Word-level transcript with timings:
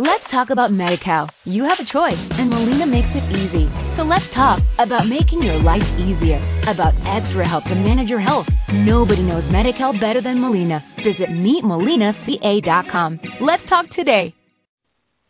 Let's 0.00 0.26
talk 0.30 0.48
about 0.48 0.70
MediCal. 0.70 1.28
You 1.44 1.64
have 1.64 1.78
a 1.78 1.84
choice, 1.84 2.16
and 2.30 2.48
Molina 2.48 2.86
makes 2.86 3.10
it 3.10 3.22
easy. 3.36 3.68
So 3.96 4.02
let's 4.02 4.26
talk 4.28 4.62
about 4.78 5.06
making 5.06 5.42
your 5.42 5.58
life 5.58 5.86
easier, 5.98 6.40
about 6.66 6.94
extra 7.04 7.46
help 7.46 7.64
to 7.64 7.74
manage 7.74 8.08
your 8.08 8.18
health. 8.18 8.48
Nobody 8.72 9.22
knows 9.22 9.44
MediCal 9.44 10.00
better 10.00 10.22
than 10.22 10.40
Molina. 10.40 10.82
Visit 11.04 11.28
meetmolinaca.com. 11.28 13.20
Let's 13.42 13.62
talk 13.66 13.90
today. 13.90 14.34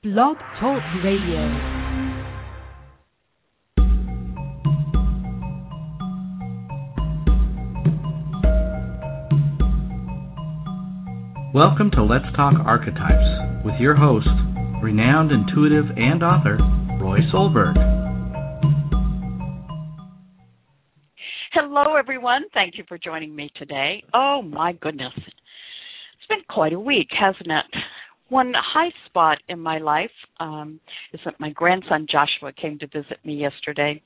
Blog 0.05 0.37
Talk 0.61 0.83
Radio. 1.03 1.81
Welcome 11.53 11.91
to 11.91 12.05
Let's 12.05 12.31
Talk 12.37 12.55
Archetypes 12.65 13.65
with 13.65 13.75
your 13.81 13.97
host, 13.97 14.29
renowned 14.83 15.31
intuitive 15.31 15.85
and 15.97 16.23
author, 16.23 16.57
Roy 17.01 17.19
Solberg. 17.33 17.75
Hello, 21.53 21.97
everyone. 21.97 22.43
Thank 22.55 22.79
you 22.79 22.85
for 22.89 22.97
joining 22.97 23.35
me 23.35 23.51
today. 23.57 24.03
Oh, 24.15 24.41
my 24.43 24.73
goodness. 24.73 25.13
It's 25.17 26.29
been 26.29 26.45
quite 26.49 26.73
a 26.73 26.81
week, 26.81 27.09
hasn't 27.19 27.51
it? 27.51 27.81
One 28.29 28.53
high 28.57 28.93
spot 29.07 29.39
in 29.49 29.59
my 29.59 29.79
life 29.79 30.11
um, 30.39 30.81
is 31.13 31.21
that 31.25 31.41
my 31.41 31.51
grandson 31.51 32.07
Joshua 32.11 32.53
came 32.53 32.79
to 32.79 32.87
visit 32.87 33.19
me 33.25 33.35
yesterday. 33.35 34.01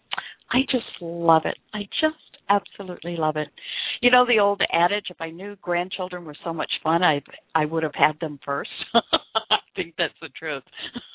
I 0.51 0.60
just 0.70 0.87
love 1.01 1.43
it. 1.45 1.59
I 1.74 1.82
just 2.01 2.16
absolutely 2.48 3.16
love 3.16 3.37
it. 3.37 3.48
You 4.01 4.10
know 4.10 4.24
the 4.27 4.41
old 4.41 4.62
adage: 4.73 5.06
if 5.10 5.20
I 5.20 5.30
knew 5.30 5.56
grandchildren 5.62 6.24
were 6.24 6.37
so 6.45 6.52
much 6.52 6.70
fun, 6.82 7.02
I 7.02 7.23
I 7.54 7.65
would 7.66 7.82
have 7.82 7.95
had 7.95 8.18
them 8.20 8.38
first. 8.45 8.70
Think 9.77 9.95
that's 9.98 10.14
the 10.20 10.28
truth. 10.38 10.62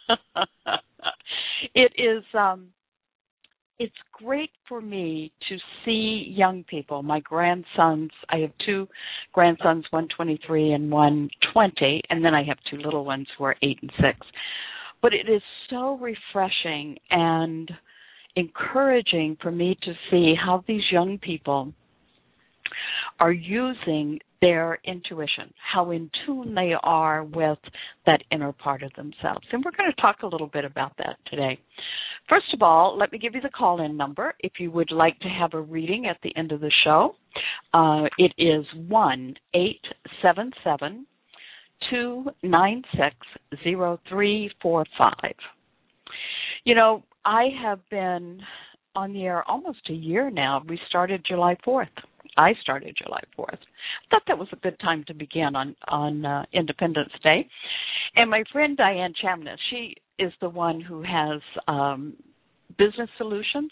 it 1.76 1.92
is. 1.98 2.24
um 2.34 2.70
it's 3.80 3.96
great 4.12 4.52
for 4.68 4.82
me 4.82 5.32
to 5.48 5.58
see 5.84 6.26
young 6.36 6.66
people. 6.66 7.02
My 7.02 7.22
grandsons, 7.22 8.12
I 8.30 8.40
have 8.40 8.52
two 8.66 8.88
grandsons, 9.32 9.86
one 9.92 10.10
23 10.16 10.74
and 10.74 10.92
one 10.92 11.30
20, 11.54 12.02
and 12.10 12.24
then 12.24 12.36
I 12.36 12.44
have 12.44 12.58
two 12.70 12.78
little 12.78 13.06
ones 13.06 13.26
who 13.38 13.46
are 13.46 13.56
8 13.64 13.80
and 13.82 13.92
6. 14.02 14.28
But 15.02 15.14
it 15.14 15.30
is 15.30 15.42
so 15.70 15.98
refreshing 15.98 16.98
and 17.10 17.72
encouraging 18.36 19.38
for 19.42 19.50
me 19.50 19.78
to 19.84 19.94
see 20.12 20.36
how 20.36 20.64
these 20.68 20.84
young 20.92 21.18
people 21.18 21.74
are 23.22 23.32
using 23.32 24.20
their 24.42 24.80
intuition, 24.86 25.54
how 25.74 25.92
in 25.92 26.10
tune 26.26 26.56
they 26.56 26.74
are 26.84 27.24
with 27.24 27.60
that 28.06 28.24
inner 28.32 28.54
part 28.54 28.84
of 28.84 28.92
themselves. 28.94 29.46
And 29.52 29.64
we're 29.64 29.76
going 29.78 29.92
to 29.94 30.02
talk 30.02 30.24
a 30.24 30.28
little 30.28 30.48
bit 30.48 30.66
about 30.66 30.94
that 30.98 31.18
today. 31.30 31.60
First 32.30 32.54
of 32.54 32.62
all, 32.62 32.98
let 32.98 33.12
me 33.12 33.18
give 33.18 33.34
you 33.36 33.42
the 33.42 33.50
call 33.50 33.84
in 33.84 33.98
number 33.98 34.36
if 34.40 34.54
you 34.60 34.72
would 34.72 34.92
like 34.92 35.20
to 35.22 35.28
have 35.28 35.54
a 35.54 35.62
reading 35.62 36.06
at 36.06 36.18
the 36.22 36.36
end 36.38 36.52
of 36.52 36.62
the 36.62 36.72
show. 36.84 37.16
Uh, 37.74 38.04
it 38.18 38.32
is 38.38 38.66
1 38.88 39.36
877 39.54 41.06
296 41.90 43.16
0345. 43.64 45.14
You 46.66 46.76
know, 46.76 47.04
I 47.26 47.48
have 47.62 47.80
been 47.90 48.42
on 48.96 49.14
the 49.14 49.24
air 49.24 49.44
almost 49.50 49.80
a 49.90 49.94
year 49.94 50.30
now. 50.30 50.62
We 50.68 50.80
started 50.88 51.26
July 51.28 51.58
4th. 51.66 51.88
I 52.38 52.54
started 52.62 52.98
July 53.02 53.22
4th. 53.38 53.54
I 53.54 54.10
thought 54.10 54.24
that 54.28 54.38
was 54.38 54.48
a 54.52 54.58
good 54.58 54.80
time 54.80 55.04
to 55.08 55.14
begin 55.14 55.56
on 55.56 55.76
on 55.88 56.26
uh, 56.26 56.46
Independence 56.54 57.12
Day. 57.24 57.48
And 58.16 58.30
my 58.30 58.44
friend 58.52 58.78
Diane 58.78 59.14
Chamness, 59.24 59.58
she 59.70 59.96
is 60.18 60.32
the 60.42 60.50
one 60.50 60.82
who 60.82 61.02
has 61.04 61.42
um, 61.68 62.14
business 62.78 63.10
solutions 63.18 63.72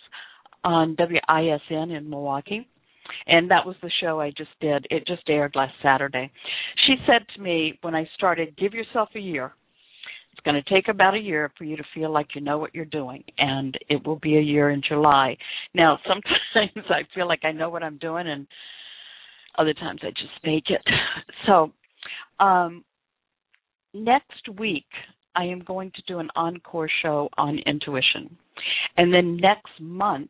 on 0.63 0.95
WISN 0.97 1.91
in 1.91 2.09
Milwaukee. 2.09 2.67
And 3.25 3.49
that 3.49 3.65
was 3.65 3.75
the 3.81 3.91
show 4.01 4.19
I 4.19 4.31
just 4.31 4.49
did. 4.59 4.85
It 4.89 5.07
just 5.07 5.23
aired 5.29 5.55
last 5.55 5.73
Saturday. 5.81 6.29
She 6.85 6.95
said 7.05 7.25
to 7.35 7.41
me 7.41 7.79
when 7.81 7.95
I 7.95 8.07
started, 8.15 8.57
give 8.57 8.73
yourself 8.73 9.09
a 9.15 9.19
year 9.19 9.53
it's 10.37 10.45
going 10.45 10.61
to 10.61 10.73
take 10.73 10.87
about 10.87 11.15
a 11.15 11.19
year 11.19 11.51
for 11.57 11.63
you 11.63 11.77
to 11.77 11.83
feel 11.93 12.11
like 12.11 12.27
you 12.35 12.41
know 12.41 12.57
what 12.57 12.75
you're 12.75 12.85
doing, 12.85 13.23
and 13.37 13.77
it 13.89 14.05
will 14.05 14.19
be 14.19 14.37
a 14.37 14.41
year 14.41 14.69
in 14.69 14.81
July. 14.87 15.35
Now, 15.73 15.97
sometimes 16.07 16.85
I 16.89 17.01
feel 17.15 17.27
like 17.27 17.43
I 17.43 17.51
know 17.51 17.69
what 17.69 17.83
I'm 17.83 17.97
doing, 17.97 18.27
and 18.27 18.47
other 19.57 19.73
times 19.73 20.01
I 20.03 20.09
just 20.09 20.43
fake 20.43 20.69
it. 20.69 20.81
So, 21.45 21.71
um, 22.43 22.83
next 23.93 24.49
week 24.59 24.85
I 25.35 25.45
am 25.45 25.59
going 25.59 25.91
to 25.95 26.01
do 26.05 26.19
an 26.19 26.29
encore 26.35 26.89
show 27.01 27.29
on 27.37 27.59
intuition, 27.65 28.35
and 28.97 29.13
then 29.13 29.37
next 29.37 29.71
month, 29.79 30.29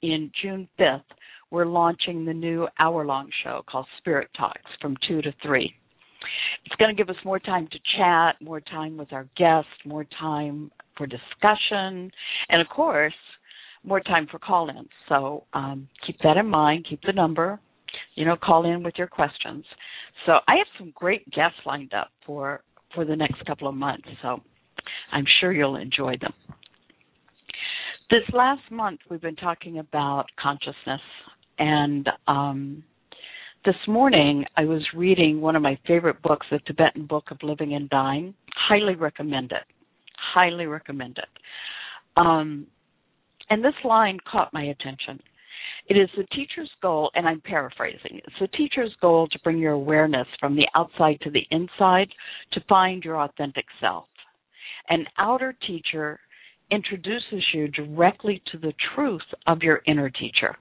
in 0.00 0.30
June 0.40 0.68
5th, 0.78 1.02
we're 1.50 1.66
launching 1.66 2.24
the 2.24 2.32
new 2.32 2.68
hour-long 2.78 3.30
show 3.42 3.62
called 3.68 3.86
Spirit 3.98 4.28
Talks 4.36 4.70
from 4.80 4.96
two 5.08 5.20
to 5.22 5.32
three 5.42 5.74
it's 6.64 6.74
going 6.76 6.94
to 6.94 6.96
give 6.96 7.08
us 7.08 7.22
more 7.24 7.38
time 7.38 7.68
to 7.70 7.78
chat, 7.96 8.36
more 8.40 8.60
time 8.60 8.96
with 8.96 9.12
our 9.12 9.28
guests, 9.36 9.70
more 9.84 10.04
time 10.18 10.70
for 10.96 11.06
discussion, 11.06 12.10
and 12.48 12.60
of 12.60 12.68
course, 12.68 13.14
more 13.84 14.00
time 14.00 14.26
for 14.30 14.38
call 14.38 14.68
ins. 14.68 14.88
So 15.08 15.44
um, 15.52 15.88
keep 16.06 16.18
that 16.22 16.36
in 16.36 16.46
mind. 16.46 16.86
Keep 16.88 17.02
the 17.02 17.12
number. 17.12 17.60
You 18.14 18.24
know, 18.24 18.36
call 18.36 18.70
in 18.70 18.82
with 18.82 18.94
your 18.98 19.06
questions. 19.06 19.64
So 20.26 20.32
I 20.46 20.56
have 20.56 20.66
some 20.78 20.92
great 20.94 21.24
guests 21.30 21.58
lined 21.64 21.94
up 21.94 22.10
for 22.26 22.62
for 22.94 23.04
the 23.04 23.16
next 23.16 23.44
couple 23.46 23.68
of 23.68 23.74
months. 23.74 24.08
So 24.22 24.40
I'm 25.12 25.24
sure 25.40 25.52
you'll 25.52 25.76
enjoy 25.76 26.16
them. 26.20 26.32
This 28.10 28.22
last 28.32 28.62
month, 28.70 29.00
we've 29.10 29.20
been 29.20 29.36
talking 29.36 29.78
about 29.78 30.26
consciousness 30.40 31.00
and 31.58 32.08
um, 32.26 32.82
this 33.64 33.76
morning 33.86 34.44
I 34.56 34.64
was 34.64 34.82
reading 34.94 35.40
one 35.40 35.56
of 35.56 35.62
my 35.62 35.78
favorite 35.86 36.22
books, 36.22 36.46
The 36.50 36.60
Tibetan 36.60 37.06
Book 37.06 37.24
of 37.30 37.38
Living 37.42 37.74
and 37.74 37.88
Dying. 37.90 38.34
Highly 38.54 38.94
recommend 38.94 39.52
it. 39.52 39.64
Highly 40.34 40.66
recommend 40.66 41.18
it. 41.18 41.28
Um, 42.16 42.66
and 43.50 43.64
this 43.64 43.74
line 43.84 44.18
caught 44.30 44.52
my 44.52 44.64
attention. 44.64 45.20
It 45.88 45.94
is 45.94 46.08
the 46.16 46.26
teacher's 46.34 46.70
goal, 46.82 47.10
and 47.14 47.26
I'm 47.26 47.40
paraphrasing, 47.40 48.20
it's 48.24 48.36
the 48.40 48.48
teacher's 48.48 48.94
goal 49.00 49.26
to 49.28 49.38
bring 49.40 49.58
your 49.58 49.72
awareness 49.72 50.26
from 50.38 50.54
the 50.54 50.68
outside 50.74 51.18
to 51.22 51.30
the 51.30 51.46
inside 51.50 52.08
to 52.52 52.60
find 52.68 53.02
your 53.02 53.22
authentic 53.22 53.64
self. 53.80 54.06
An 54.90 55.06
outer 55.18 55.54
teacher 55.66 56.20
introduces 56.70 57.42
you 57.54 57.68
directly 57.68 58.42
to 58.52 58.58
the 58.58 58.74
truth 58.94 59.22
of 59.46 59.62
your 59.62 59.80
inner 59.86 60.10
teacher. 60.10 60.56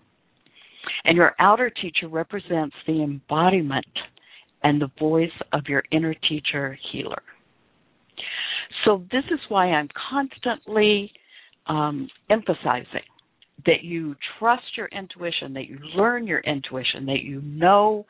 And 1.05 1.15
your 1.15 1.35
outer 1.39 1.69
teacher 1.69 2.07
represents 2.07 2.75
the 2.85 3.03
embodiment 3.03 3.85
and 4.63 4.81
the 4.81 4.91
voice 4.99 5.29
of 5.53 5.63
your 5.67 5.83
inner 5.91 6.13
teacher 6.27 6.77
healer. 6.91 7.21
So, 8.85 9.03
this 9.11 9.23
is 9.31 9.39
why 9.49 9.67
I'm 9.67 9.89
constantly 10.09 11.11
um, 11.67 12.09
emphasizing 12.29 13.01
that 13.65 13.83
you 13.83 14.15
trust 14.39 14.63
your 14.75 14.87
intuition, 14.87 15.53
that 15.53 15.67
you 15.67 15.77
learn 15.95 16.27
your 16.27 16.39
intuition, 16.41 17.05
that 17.07 17.21
you 17.23 17.41
know 17.41 18.05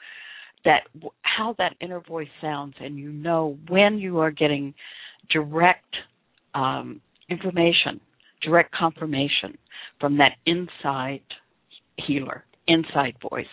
that 0.65 0.81
how 1.21 1.55
that 1.57 1.75
inner 1.79 2.01
voice 2.01 2.27
sounds, 2.41 2.73
and 2.79 2.97
you 2.97 3.11
know 3.11 3.57
when 3.69 3.97
you 3.97 4.19
are 4.19 4.31
getting 4.31 4.73
direct 5.31 5.95
um, 6.53 7.01
information, 7.29 7.99
direct 8.41 8.73
confirmation 8.73 9.57
from 9.99 10.17
that 10.17 10.33
inside 10.45 11.21
healer 12.07 12.43
inside 12.67 13.15
voice. 13.29 13.45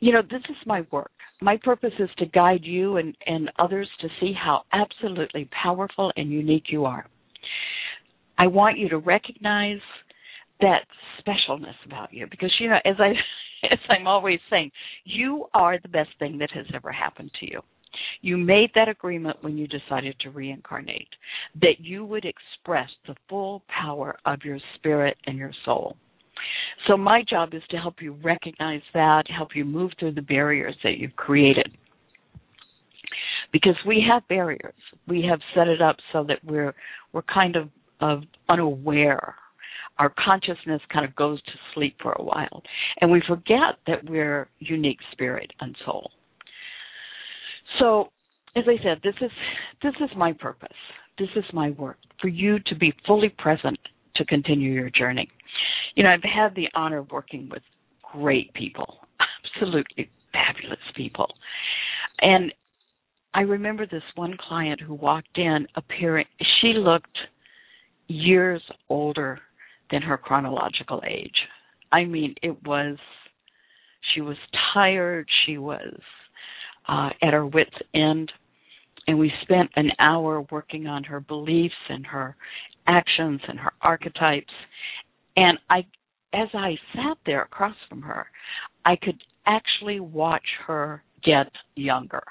You 0.00 0.12
know, 0.12 0.22
this 0.22 0.42
is 0.48 0.56
my 0.66 0.86
work. 0.90 1.10
My 1.42 1.58
purpose 1.62 1.92
is 1.98 2.10
to 2.18 2.26
guide 2.26 2.64
you 2.64 2.96
and, 2.96 3.16
and 3.26 3.50
others 3.58 3.88
to 4.00 4.08
see 4.20 4.32
how 4.32 4.62
absolutely 4.72 5.48
powerful 5.62 6.12
and 6.16 6.30
unique 6.30 6.66
you 6.68 6.84
are. 6.84 7.06
I 8.38 8.46
want 8.46 8.78
you 8.78 8.88
to 8.88 8.98
recognize 8.98 9.80
that 10.60 10.86
specialness 11.20 11.74
about 11.86 12.12
you 12.12 12.26
because 12.30 12.54
you 12.58 12.68
know 12.68 12.78
as 12.84 12.96
I 12.98 13.12
as 13.70 13.78
I'm 13.90 14.06
always 14.06 14.40
saying, 14.48 14.70
you 15.04 15.46
are 15.52 15.78
the 15.78 15.88
best 15.88 16.10
thing 16.18 16.38
that 16.38 16.50
has 16.52 16.66
ever 16.74 16.90
happened 16.90 17.30
to 17.40 17.46
you. 17.50 17.60
You 18.22 18.36
made 18.36 18.70
that 18.74 18.88
agreement 18.88 19.36
when 19.42 19.58
you 19.58 19.66
decided 19.66 20.16
to 20.20 20.30
reincarnate, 20.30 21.08
that 21.60 21.80
you 21.80 22.04
would 22.04 22.24
express 22.24 22.88
the 23.06 23.16
full 23.28 23.62
power 23.68 24.16
of 24.24 24.44
your 24.44 24.58
spirit 24.76 25.16
and 25.26 25.36
your 25.36 25.52
soul. 25.64 25.96
So 26.86 26.96
my 26.96 27.22
job 27.28 27.54
is 27.54 27.62
to 27.70 27.76
help 27.76 27.96
you 28.00 28.16
recognize 28.22 28.82
that, 28.94 29.24
help 29.30 29.50
you 29.54 29.64
move 29.64 29.92
through 29.98 30.12
the 30.12 30.22
barriers 30.22 30.74
that 30.82 30.98
you've 30.98 31.16
created. 31.16 31.76
Because 33.52 33.76
we 33.86 34.04
have 34.08 34.26
barriers. 34.28 34.74
We 35.08 35.26
have 35.28 35.40
set 35.54 35.68
it 35.68 35.82
up 35.82 35.96
so 36.12 36.24
that 36.28 36.38
we're 36.44 36.74
we're 37.12 37.22
kind 37.22 37.56
of, 37.56 37.68
of 38.00 38.22
unaware. 38.48 39.34
Our 39.98 40.12
consciousness 40.24 40.80
kind 40.92 41.04
of 41.04 41.14
goes 41.16 41.42
to 41.42 41.52
sleep 41.74 41.96
for 42.00 42.12
a 42.12 42.22
while. 42.22 42.62
And 43.00 43.10
we 43.10 43.20
forget 43.26 43.76
that 43.86 44.08
we're 44.08 44.48
unique 44.60 45.00
spirit 45.12 45.52
and 45.60 45.76
soul. 45.84 46.10
So 47.78 48.10
as 48.56 48.64
I 48.66 48.82
said, 48.82 49.00
this 49.02 49.14
is 49.20 49.30
this 49.82 49.94
is 50.00 50.10
my 50.16 50.32
purpose. 50.32 50.68
This 51.18 51.28
is 51.36 51.44
my 51.52 51.70
work 51.70 51.98
for 52.20 52.28
you 52.28 52.58
to 52.66 52.74
be 52.74 52.92
fully 53.06 53.28
present 53.38 53.78
to 54.20 54.26
continue 54.26 54.70
your 54.72 54.90
journey. 54.90 55.28
You 55.94 56.04
know, 56.04 56.10
I've 56.10 56.22
had 56.22 56.54
the 56.54 56.68
honor 56.74 56.98
of 56.98 57.10
working 57.10 57.48
with 57.50 57.62
great 58.12 58.52
people, 58.54 58.98
absolutely 59.44 60.10
fabulous 60.32 60.78
people. 60.94 61.26
And 62.20 62.52
I 63.32 63.40
remember 63.40 63.86
this 63.86 64.02
one 64.14 64.36
client 64.36 64.80
who 64.80 64.94
walked 64.94 65.38
in 65.38 65.66
appearing 65.76 66.26
she 66.60 66.74
looked 66.74 67.16
years 68.08 68.62
older 68.88 69.38
than 69.90 70.02
her 70.02 70.18
chronological 70.18 71.02
age. 71.08 71.34
I 71.92 72.04
mean, 72.04 72.34
it 72.42 72.56
was 72.64 72.98
she 74.14 74.20
was 74.20 74.36
tired, 74.74 75.28
she 75.46 75.58
was 75.58 76.00
uh, 76.88 77.10
at 77.22 77.32
her 77.32 77.46
wits' 77.46 77.70
end, 77.94 78.30
and 79.06 79.18
we 79.18 79.32
spent 79.42 79.70
an 79.76 79.90
hour 79.98 80.44
working 80.50 80.86
on 80.86 81.04
her 81.04 81.20
beliefs 81.20 81.74
and 81.88 82.06
her 82.06 82.36
actions 82.90 83.40
and 83.48 83.58
her 83.58 83.72
archetypes. 83.80 84.52
And 85.36 85.58
I, 85.70 85.86
as 86.32 86.48
I 86.52 86.76
sat 86.94 87.16
there 87.24 87.42
across 87.42 87.76
from 87.88 88.02
her, 88.02 88.26
I 88.84 88.96
could 88.96 89.22
actually 89.46 90.00
watch 90.00 90.46
her 90.66 91.02
get 91.24 91.50
younger. 91.76 92.22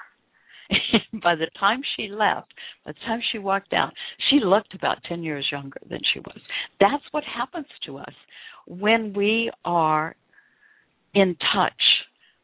by 1.22 1.34
the 1.34 1.48
time 1.58 1.80
she 1.96 2.08
left, 2.08 2.52
by 2.84 2.92
the 2.92 2.98
time 3.06 3.20
she 3.32 3.38
walked 3.38 3.72
out, 3.72 3.92
she 4.30 4.38
looked 4.38 4.74
about 4.74 5.02
10 5.08 5.22
years 5.22 5.46
younger 5.50 5.80
than 5.88 6.00
she 6.12 6.20
was. 6.20 6.38
That's 6.78 7.02
what 7.10 7.24
happens 7.24 7.66
to 7.86 7.98
us 7.98 8.14
when 8.66 9.12
we 9.12 9.50
are 9.64 10.14
in 11.14 11.36
touch 11.52 11.72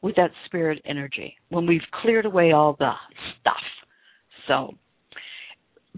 with 0.02 0.16
that 0.16 0.30
spirit 0.46 0.82
energy, 0.84 1.36
when 1.50 1.66
we've 1.66 1.80
cleared 2.02 2.26
away 2.26 2.52
all 2.52 2.74
the 2.78 2.92
stuff. 3.40 3.54
So, 4.48 4.74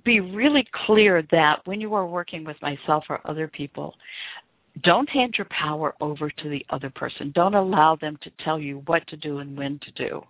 be 0.05 0.21
really 0.21 0.65
clear 0.87 1.23
that 1.31 1.57
when 1.65 1.81
you 1.81 1.95
are 1.95 2.07
working 2.07 2.45
with 2.45 2.57
myself 2.63 3.05
or 3.09 3.21
other 3.29 3.49
people, 3.49 3.95
don't 4.83 5.09
hand 5.09 5.35
your 5.37 5.47
power 5.51 5.95
over 6.01 6.31
to 6.31 6.49
the 6.49 6.65
other 6.71 6.91
person. 6.91 7.33
Don't 7.35 7.55
allow 7.55 7.97
them 8.01 8.19
to 8.23 8.31
tell 8.45 8.59
you 8.59 8.83
what 8.87 9.07
to 9.09 9.17
do 9.17 9.39
and 9.39 9.57
when 9.57 9.81
to 9.83 10.09
do. 10.09 10.21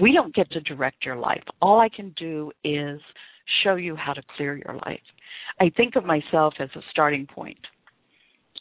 We 0.00 0.12
don't 0.12 0.34
get 0.34 0.50
to 0.52 0.60
direct 0.60 1.04
your 1.04 1.16
life. 1.16 1.42
All 1.60 1.80
I 1.80 1.88
can 1.88 2.14
do 2.16 2.52
is 2.64 3.00
show 3.64 3.74
you 3.74 3.96
how 3.96 4.12
to 4.12 4.22
clear 4.36 4.56
your 4.56 4.76
life. 4.86 5.00
I 5.60 5.70
think 5.76 5.96
of 5.96 6.04
myself 6.04 6.54
as 6.60 6.68
a 6.76 6.80
starting 6.90 7.26
point. 7.26 7.58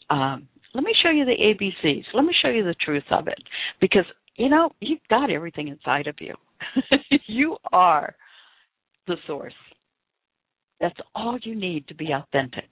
Um, 0.09 0.47
let 0.73 0.83
me 0.83 0.93
show 1.03 1.09
you 1.09 1.25
the 1.25 1.31
ABCs. 1.31 2.05
Let 2.13 2.25
me 2.25 2.33
show 2.41 2.49
you 2.49 2.63
the 2.63 2.75
truth 2.83 3.03
of 3.11 3.27
it. 3.27 3.41
Because, 3.79 4.05
you 4.35 4.49
know, 4.49 4.71
you've 4.79 4.99
got 5.09 5.29
everything 5.29 5.67
inside 5.67 6.07
of 6.07 6.15
you. 6.19 6.33
you 7.27 7.57
are 7.71 8.15
the 9.07 9.15
source. 9.27 9.53
That's 10.79 10.99
all 11.15 11.37
you 11.43 11.55
need 11.55 11.87
to 11.87 11.95
be 11.95 12.11
authentic 12.11 12.69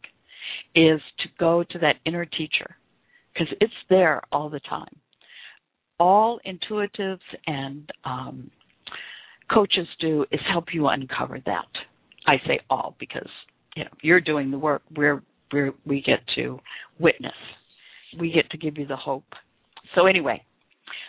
is 0.75 1.01
to 1.19 1.29
go 1.39 1.63
to 1.71 1.79
that 1.79 1.95
inner 2.05 2.25
teacher 2.25 2.75
because 3.33 3.53
it's 3.59 3.73
there 3.89 4.21
all 4.31 4.49
the 4.49 4.61
time. 4.61 4.95
All 5.99 6.39
intuitives 6.45 7.19
and 7.47 7.89
um, 8.05 8.51
coaches 9.51 9.87
do 9.99 10.25
is 10.31 10.39
help 10.51 10.65
you 10.73 10.87
uncover 10.87 11.39
that. 11.45 11.67
I 12.27 12.37
say 12.45 12.59
all 12.69 12.95
because 12.99 13.29
you 13.75 13.83
know 13.83 13.89
you're 14.01 14.21
doing 14.21 14.51
the 14.51 14.59
work. 14.59 14.83
We're, 14.95 15.23
we're 15.51 15.73
we 15.85 16.01
get 16.01 16.19
to 16.35 16.59
witness. 16.99 17.33
We 18.19 18.31
get 18.31 18.49
to 18.51 18.57
give 18.57 18.77
you 18.77 18.85
the 18.85 18.95
hope. 18.95 19.25
So 19.95 20.05
anyway, 20.05 20.43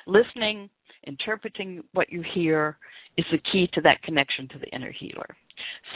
listening, 0.07 0.71
interpreting 1.07 1.83
what 1.93 2.11
you 2.11 2.23
hear 2.35 2.79
is 3.17 3.25
the 3.31 3.39
key 3.53 3.69
to 3.75 3.81
that 3.83 4.03
connection 4.03 4.49
to 4.49 4.59
the 4.59 4.69
inner 4.69 4.93
healer. 4.93 5.37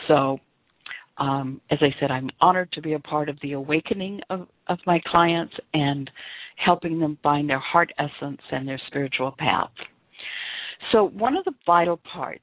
So 0.09 0.39
um, 1.19 1.61
as 1.71 1.79
I 1.81 1.95
said, 2.01 2.11
I'm 2.11 2.31
honored 2.41 2.73
to 2.73 2.83
be 2.83 2.95
a 2.95 2.99
part 2.99 3.29
of 3.29 3.39
the 3.43 3.53
awakening 3.53 4.21
of, 4.31 4.49
of 4.69 4.79
my 4.87 5.01
clients 5.07 5.55
and 5.75 6.11
helping 6.57 6.99
them 6.99 7.19
find 7.23 7.49
their 7.49 7.59
heart 7.59 7.93
essence 7.99 8.41
and 8.51 8.67
their 8.67 8.81
spiritual 8.87 9.35
path. 9.39 9.71
So, 10.91 11.09
one 11.11 11.37
of 11.37 11.45
the 11.45 11.55
vital 11.65 12.01
parts 12.13 12.41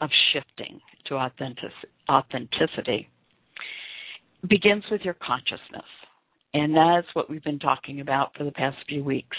of 0.00 0.10
shifting 0.32 0.80
to 1.06 1.14
authentic, 1.14 1.70
authenticity 2.08 3.08
begins 4.48 4.84
with 4.90 5.02
your 5.02 5.14
consciousness. 5.14 5.84
And 6.54 6.76
that's 6.76 7.06
what 7.14 7.30
we've 7.30 7.44
been 7.44 7.58
talking 7.58 8.00
about 8.00 8.36
for 8.36 8.44
the 8.44 8.52
past 8.52 8.76
few 8.88 9.02
weeks 9.02 9.36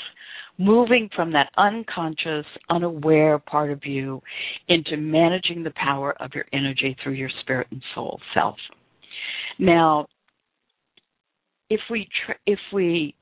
moving 0.57 1.10
from 1.15 1.31
that 1.33 1.50
unconscious, 1.57 2.45
unaware 2.69 3.39
part 3.39 3.71
of 3.71 3.86
you 3.86 4.21
into 4.68 4.98
managing 4.98 5.63
the 5.63 5.74
power 5.75 6.13
of 6.21 6.31
your 6.33 6.45
energy 6.54 6.95
through 7.04 7.13
your 7.13 7.30
spirit 7.42 7.68
and 7.71 7.81
soul 7.95 8.19
self. 8.33 8.57
Now, 9.60 10.07
if 11.69 11.81
we 11.89 12.07
tr- 12.25 12.33
if 12.45 12.60
we 12.71 13.15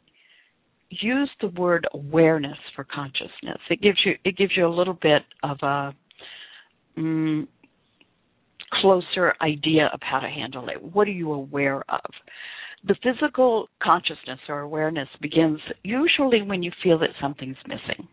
use 0.90 1.30
the 1.40 1.48
word 1.48 1.88
awareness 1.94 2.58
for 2.76 2.84
consciousness, 2.84 3.60
it 3.70 3.82
gives 3.82 4.00
you 4.06 4.14
it 4.26 4.38
gives 4.38 4.52
you 4.56 4.66
a 4.66 4.70
little 4.70 4.98
bit 5.02 5.24
of 5.44 5.58
a 5.62 5.94
mm, 6.98 7.48
closer 8.82 9.34
idea 9.42 9.90
of 9.94 10.00
how 10.02 10.20
to 10.20 10.28
handle 10.28 10.68
it. 10.70 10.82
What 10.82 11.08
are 11.08 11.12
you 11.12 11.32
aware 11.32 11.84
of? 11.90 12.12
The 12.88 12.96
physical 13.04 13.70
consciousness 13.82 14.40
or 14.50 14.62
awareness 14.62 15.08
begins 15.22 15.60
usually 15.84 16.42
when 16.42 16.64
you 16.64 16.72
feel 16.84 16.98
that 17.00 17.10
something's 17.22 17.58
missing. 17.68 18.08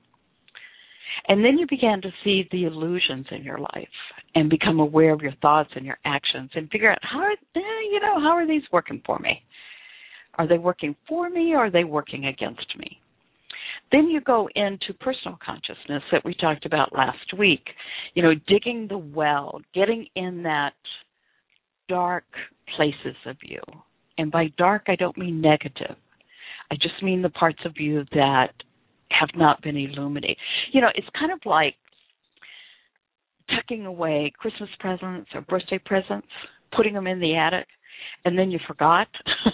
And 1.28 1.44
then 1.44 1.58
you 1.58 1.66
begin 1.68 2.00
to 2.02 2.10
see 2.22 2.48
the 2.52 2.64
illusions 2.64 3.26
in 3.30 3.42
your 3.42 3.58
life 3.58 3.88
and 4.34 4.50
become 4.50 4.78
aware 4.78 5.12
of 5.12 5.22
your 5.22 5.34
thoughts 5.42 5.70
and 5.74 5.84
your 5.84 5.98
actions 6.04 6.50
and 6.54 6.70
figure 6.70 6.92
out 6.92 6.98
how 7.02 7.20
are 7.20 7.32
eh, 7.32 7.60
you 7.90 8.00
know 8.00 8.20
how 8.20 8.30
are 8.30 8.46
these 8.46 8.62
working 8.70 9.02
for 9.04 9.18
me? 9.18 9.42
Are 10.34 10.46
they 10.46 10.58
working 10.58 10.94
for 11.08 11.28
me 11.28 11.52
or 11.54 11.66
are 11.66 11.70
they 11.70 11.84
working 11.84 12.26
against 12.26 12.78
me? 12.78 13.00
Then 13.90 14.08
you 14.08 14.20
go 14.20 14.48
into 14.54 14.92
personal 15.00 15.38
consciousness 15.44 16.02
that 16.12 16.24
we 16.24 16.34
talked 16.34 16.66
about 16.66 16.94
last 16.94 17.32
week. 17.36 17.64
You 18.14 18.22
know, 18.22 18.34
digging 18.46 18.86
the 18.86 18.98
well, 18.98 19.60
getting 19.74 20.06
in 20.14 20.42
that 20.42 20.74
dark 21.88 22.24
places 22.76 23.16
of 23.26 23.36
you 23.42 23.60
and 24.18 24.30
by 24.30 24.48
dark, 24.58 24.84
I 24.88 24.96
don't 24.96 25.16
mean 25.16 25.40
negative. 25.40 25.96
I 26.70 26.74
just 26.74 27.02
mean 27.02 27.22
the 27.22 27.30
parts 27.30 27.60
of 27.64 27.74
you 27.76 28.04
that 28.12 28.52
have 29.10 29.30
not 29.34 29.62
been 29.62 29.76
illuminated. 29.76 30.36
You 30.72 30.82
know, 30.82 30.88
it's 30.94 31.06
kind 31.18 31.32
of 31.32 31.38
like 31.46 31.74
tucking 33.54 33.86
away 33.86 34.32
Christmas 34.38 34.68
presents 34.78 35.30
or 35.34 35.40
birthday 35.42 35.80
presents, 35.84 36.28
putting 36.76 36.92
them 36.94 37.06
in 37.06 37.20
the 37.20 37.36
attic, 37.36 37.66
and 38.24 38.38
then 38.38 38.50
you 38.50 38.58
forgot. 38.66 39.08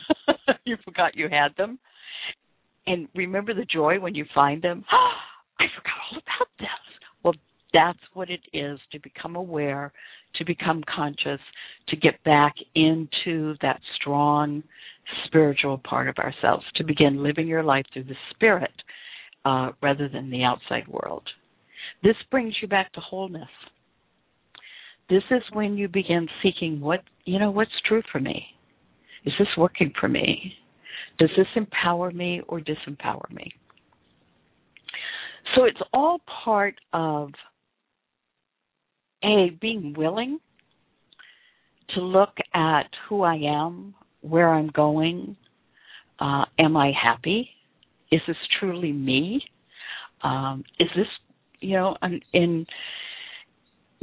you 0.65 0.77
forgot 0.85 1.15
you 1.15 1.29
had 1.31 1.55
them. 1.57 1.79
And 2.87 3.09
remember 3.15 3.55
the 3.55 3.65
joy 3.65 4.00
when 4.00 4.15
you 4.15 4.27
find 4.35 4.61
them? 4.62 4.85
I 5.61 5.65
forgot 5.77 5.95
all 6.11 6.21
that's 7.75 7.99
what 8.14 8.31
it 8.31 8.40
is 8.54 8.78
to 8.93 9.00
become 9.00 9.37
aware, 9.37 9.93
to 10.37 10.45
become 10.45 10.83
conscious, 10.95 11.40
to 11.88 11.97
get 11.97 12.23
back 12.25 12.54
into 12.75 13.54
that 13.61 13.81
strong 13.97 14.62
spiritual 15.26 15.78
part 15.78 16.09
of 16.09 16.16
ourselves, 16.16 16.64
to 16.76 16.85
begin 16.85 17.23
living 17.23 17.47
your 17.47 17.62
life 17.62 17.85
through 17.93 18.04
the 18.04 18.14
spirit 18.31 18.73
uh, 19.45 19.73
rather 19.83 20.09
than 20.09 20.31
the 20.31 20.45
outside 20.45 20.88
world. 20.88 21.28
This 22.02 22.16
brings 22.31 22.54
you 22.62 22.69
back 22.69 22.93
to 22.95 23.00
wholeness. 23.00 23.49
This 25.11 25.23
is 25.31 25.43
when 25.52 25.76
you 25.76 25.88
begin 25.88 26.28
seeking 26.43 26.81
what, 26.81 27.02
you 27.26 27.38
know, 27.38 27.50
what's 27.50 27.71
true 27.87 28.02
for 28.11 28.21
me? 28.21 28.47
Is 29.26 29.35
this 29.38 29.49
working 29.59 29.93
for 30.00 30.09
me? 30.09 30.54
Does 31.19 31.31
this 31.37 31.47
empower 31.57 32.11
me 32.11 32.40
or 32.49 32.61
disempower 32.61 33.31
me? 33.31 33.52
So 35.54 35.64
it's 35.64 35.81
all 35.93 36.21
part 36.45 36.75
of 36.93 37.31
a 39.25 39.50
being 39.61 39.95
willing 39.97 40.38
to 41.95 42.00
look 42.00 42.37
at 42.54 42.87
who 43.09 43.23
I 43.23 43.37
am, 43.37 43.95
where 44.21 44.52
I'm 44.52 44.69
going. 44.69 45.37
Uh, 46.19 46.45
am 46.59 46.76
I 46.76 46.93
happy? 47.00 47.49
Is 48.11 48.21
this 48.26 48.37
truly 48.59 48.93
me? 48.93 49.43
Um, 50.23 50.64
is 50.78 50.88
this, 50.97 51.07
you 51.61 51.76
know, 51.76 51.97
in 52.33 52.66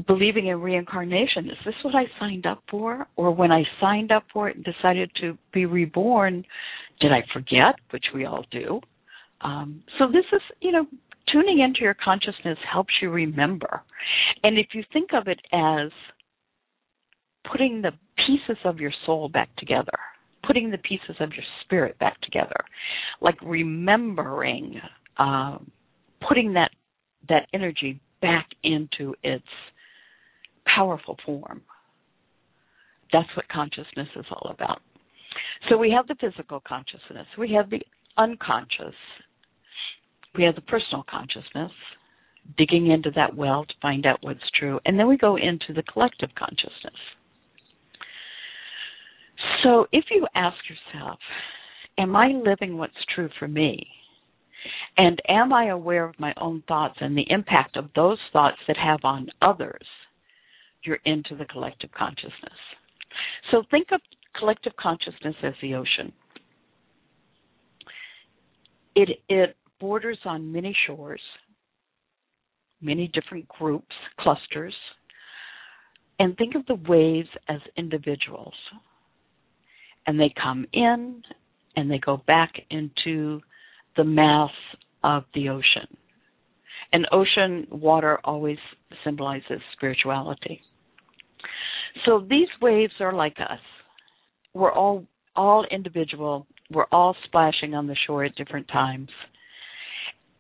believing 0.08 0.48
in 0.48 0.62
reincarnation, 0.62 1.50
is 1.50 1.58
this 1.66 1.76
what 1.84 1.96
I 1.96 2.06
signed 2.20 2.46
up 2.46 2.64
for? 2.70 3.08
Or 3.16 3.32
when 3.32 3.52
I 3.52 3.64
signed 3.80 4.12
up 4.12 4.24
for 4.32 4.50
it 4.50 4.56
and 4.56 4.66
decided 4.66 5.12
to 5.22 5.38
be 5.54 5.66
reborn, 5.66 6.44
did 7.00 7.12
I 7.12 7.24
forget, 7.34 7.76
which 7.92 8.06
we 8.14 8.26
all 8.26 8.46
do? 8.52 8.82
Um, 9.42 9.84
so 9.98 10.08
this 10.08 10.26
is, 10.34 10.42
you 10.60 10.72
know, 10.72 10.86
tuning 11.32 11.60
into 11.60 11.82
your 11.82 11.96
consciousness 12.04 12.58
helps 12.72 12.94
you 13.02 13.10
remember. 13.10 13.82
And 14.44 14.58
if 14.58 14.68
you 14.74 14.84
think 14.92 15.12
of 15.14 15.28
it 15.28 15.40
as 15.54 15.92
putting 17.50 17.82
the 17.82 17.92
pieces 18.26 18.58
of 18.66 18.80
your 18.80 18.92
soul 19.06 19.30
back 19.30 19.50
together, 19.58 19.98
putting 20.46 20.72
the 20.72 20.78
pieces 20.80 21.16
of 21.20 21.32
your 21.34 21.46
spirit 21.64 21.98
back 22.00 22.20
together, 22.22 22.56
like 23.22 23.36
remembering, 23.42 24.80
um, 25.18 25.72
putting 26.28 26.54
that 26.54 26.72
that 27.30 27.48
energy 27.54 28.00
back 28.22 28.48
into 28.64 29.14
its 29.24 29.46
powerful 30.76 31.18
form. 31.26 31.62
That's 33.14 33.30
what 33.36 33.48
consciousness 33.50 34.08
is 34.16 34.26
all 34.32 34.52
about. 34.52 34.82
So 35.70 35.78
we 35.78 35.92
have 35.92 36.08
the 36.08 36.16
physical 36.16 36.62
consciousness, 36.68 37.28
we 37.38 37.54
have 37.54 37.70
the 37.70 37.82
unconscious, 38.18 38.96
we 40.36 40.44
have 40.44 40.56
the 40.56 40.62
personal 40.62 41.06
consciousness, 41.10 41.72
digging 42.58 42.90
into 42.92 43.12
that 43.12 43.36
well 43.36 43.66
to 43.66 43.74
find 43.82 44.06
out 44.06 44.20
what's 44.22 44.40
true, 44.58 44.80
and 44.86 44.98
then 44.98 45.08
we 45.08 45.18
go 45.18 45.38
into 45.38 45.74
the 45.76 45.84
collective 45.84 46.30
consciousness. 46.38 47.00
So 49.64 49.88
if 49.92 50.06
you 50.10 50.28
ask 50.36 50.58
yourself, 50.70 51.20
am 51.98 52.16
I 52.16 52.30
living 52.30 52.78
what's 52.78 52.94
true 53.16 53.30
for 53.40 53.48
me? 53.48 53.86
And 54.98 55.20
am 55.28 55.54
I 55.54 55.68
aware 55.68 56.06
of 56.06 56.20
my 56.20 56.34
own 56.40 56.64
thoughts 56.68 56.96
and 57.00 57.18
the 57.18 57.26
impact 57.30 57.78
of 57.78 57.90
those 57.96 58.20
thoughts 58.32 58.58
that 58.68 58.78
have 58.78 59.00
on 59.04 59.30
others? 59.42 59.86
You're 60.84 61.00
into 61.06 61.36
the 61.36 61.46
collective 61.46 61.92
consciousness. 61.92 62.60
So 63.52 63.64
think 63.72 63.88
of 63.92 64.02
collective 64.38 64.74
consciousness 64.80 65.36
as 65.44 65.54
the 65.62 65.76
ocean. 65.76 66.12
It 68.96 69.10
it 69.30 69.56
borders 69.82 70.20
on 70.24 70.54
many 70.54 70.74
shores, 70.88 71.20
many 72.82 73.12
different 73.14 73.48
groups, 73.50 73.94
clusters, 74.20 74.76
and 76.20 76.38
think 76.38 76.56
of 76.56 76.66
the 76.68 76.80
waves 76.88 77.28
as 77.50 77.60
individuals. 77.76 78.54
And 80.06 80.20
they 80.20 80.34
come 80.42 80.66
in 80.72 81.24
and 81.76 81.90
they 81.90 81.98
go 81.98 82.22
back 82.28 82.54
into 82.70 83.42
the 83.98 84.04
mass 84.04 84.52
of 85.04 85.24
the 85.34 85.50
ocean. 85.50 85.98
And 86.94 87.08
ocean 87.12 87.68
water 87.72 88.20
always 88.24 88.58
symbolizes 89.04 89.62
spirituality. 89.74 90.62
So 92.06 92.26
these 92.30 92.48
waves 92.62 92.94
are 93.00 93.14
like 93.14 93.38
us. 93.40 93.60
We're 94.54 94.72
all 94.72 95.06
all 95.36 95.66
individual. 95.72 96.46
We're 96.70 96.88
all 96.92 97.16
splashing 97.26 97.74
on 97.74 97.88
the 97.88 97.96
shore 98.06 98.26
at 98.26 98.36
different 98.36 98.68
times. 98.68 99.10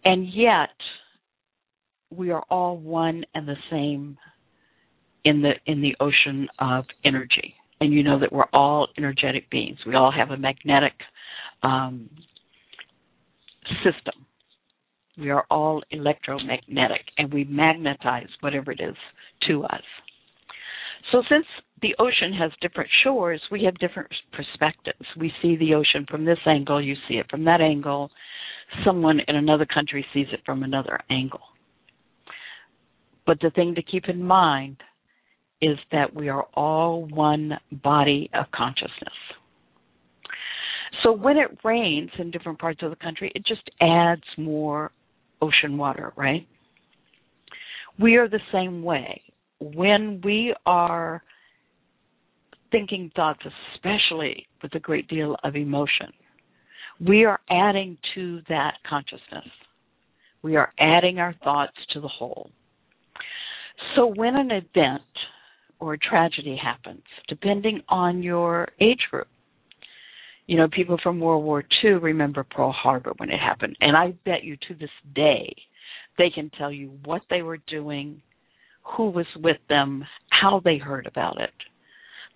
And 0.03 0.27
yet 0.33 0.69
we 2.09 2.31
are 2.31 2.43
all 2.49 2.77
one 2.77 3.23
and 3.33 3.47
the 3.47 3.55
same 3.69 4.17
in 5.23 5.41
the 5.41 5.51
in 5.65 5.81
the 5.81 5.95
ocean 5.99 6.47
of 6.59 6.85
energy. 7.05 7.55
And 7.79 7.93
you 7.93 8.03
know 8.03 8.19
that 8.19 8.31
we're 8.31 8.49
all 8.53 8.87
energetic 8.97 9.49
beings. 9.49 9.77
We 9.87 9.95
all 9.95 10.11
have 10.11 10.29
a 10.29 10.37
magnetic 10.37 10.93
um, 11.63 12.09
system. 13.83 14.25
We 15.17 15.29
are 15.29 15.45
all 15.49 15.81
electromagnetic 15.91 17.01
and 17.17 17.33
we 17.33 17.43
magnetize 17.43 18.29
whatever 18.39 18.71
it 18.71 18.79
is 18.81 18.95
to 19.47 19.63
us. 19.65 19.83
So, 21.11 21.21
since 21.29 21.45
the 21.81 21.95
ocean 21.99 22.33
has 22.39 22.51
different 22.61 22.89
shores, 23.03 23.41
we 23.51 23.63
have 23.63 23.77
different 23.79 24.09
perspectives. 24.31 25.05
We 25.19 25.31
see 25.41 25.57
the 25.57 25.73
ocean 25.73 26.05
from 26.09 26.25
this 26.25 26.39
angle, 26.45 26.81
you 26.81 26.95
see 27.07 27.15
it 27.15 27.25
from 27.29 27.43
that 27.45 27.59
angle, 27.59 28.11
someone 28.85 29.19
in 29.27 29.35
another 29.35 29.65
country 29.65 30.05
sees 30.13 30.27
it 30.31 30.41
from 30.45 30.63
another 30.63 30.99
angle. 31.09 31.41
But 33.25 33.39
the 33.41 33.51
thing 33.51 33.75
to 33.75 33.83
keep 33.83 34.09
in 34.09 34.23
mind 34.23 34.77
is 35.61 35.77
that 35.91 36.13
we 36.13 36.29
are 36.29 36.43
all 36.53 37.05
one 37.05 37.53
body 37.71 38.29
of 38.33 38.45
consciousness. 38.53 39.13
So 41.03 41.11
when 41.11 41.37
it 41.37 41.59
rains 41.63 42.09
in 42.19 42.31
different 42.31 42.59
parts 42.59 42.81
of 42.83 42.89
the 42.89 42.95
country, 42.95 43.31
it 43.35 43.45
just 43.45 43.69
adds 43.79 44.23
more 44.37 44.91
ocean 45.41 45.77
water, 45.77 46.13
right? 46.15 46.47
We 47.99 48.15
are 48.17 48.27
the 48.27 48.39
same 48.51 48.83
way. 48.83 49.21
When 49.59 50.21
we 50.23 50.55
are 50.65 51.23
thinking 52.71 53.11
thoughts, 53.15 53.41
especially 53.75 54.47
with 54.63 54.73
a 54.75 54.79
great 54.79 55.07
deal 55.07 55.35
of 55.43 55.55
emotion, 55.55 56.11
we 57.05 57.25
are 57.25 57.39
adding 57.49 57.97
to 58.15 58.41
that 58.49 58.75
consciousness. 58.87 59.49
We 60.43 60.55
are 60.55 60.71
adding 60.79 61.19
our 61.19 61.35
thoughts 61.43 61.75
to 61.93 62.01
the 62.01 62.07
whole. 62.07 62.49
So 63.95 64.07
when 64.15 64.35
an 64.35 64.51
event 64.51 65.01
or 65.79 65.97
tragedy 65.97 66.59
happens, 66.61 67.03
depending 67.27 67.81
on 67.89 68.21
your 68.21 68.67
age 68.79 69.01
group, 69.09 69.27
you 70.47 70.57
know, 70.57 70.67
people 70.67 70.97
from 71.01 71.19
World 71.19 71.43
War 71.43 71.63
II 71.83 71.93
remember 71.93 72.43
Pearl 72.43 72.71
Harbor 72.71 73.13
when 73.17 73.29
it 73.29 73.39
happened. 73.39 73.77
And 73.81 73.95
I 73.95 74.13
bet 74.25 74.43
you 74.43 74.57
to 74.67 74.75
this 74.75 74.89
day, 75.15 75.55
they 76.17 76.29
can 76.29 76.51
tell 76.57 76.71
you 76.71 76.91
what 77.05 77.21
they 77.29 77.41
were 77.41 77.59
doing, 77.67 78.21
who 78.83 79.09
was 79.09 79.27
with 79.37 79.57
them, 79.69 80.03
how 80.29 80.61
they 80.63 80.77
heard 80.77 81.07
about 81.07 81.39
it. 81.39 81.51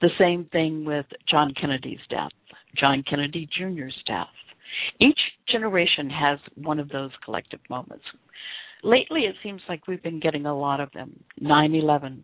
The 0.01 0.09
same 0.17 0.45
thing 0.51 0.85
with 0.85 1.05
John 1.29 1.53
Kennedy's 1.59 1.99
death, 2.09 2.31
John 2.79 3.03
Kennedy 3.07 3.47
Jr.'s 3.57 3.95
death. 4.07 4.27
Each 4.99 5.19
generation 5.51 6.09
has 6.09 6.39
one 6.55 6.79
of 6.79 6.89
those 6.89 7.11
collective 7.23 7.59
moments. 7.69 8.05
Lately, 8.83 9.21
it 9.21 9.35
seems 9.41 9.61
like 9.67 9.87
we've 9.87 10.03
been 10.03 10.19
getting 10.19 10.45
a 10.45 10.57
lot 10.57 10.79
of 10.79 10.91
them 10.93 11.23
9 11.39 11.75
11, 11.75 12.23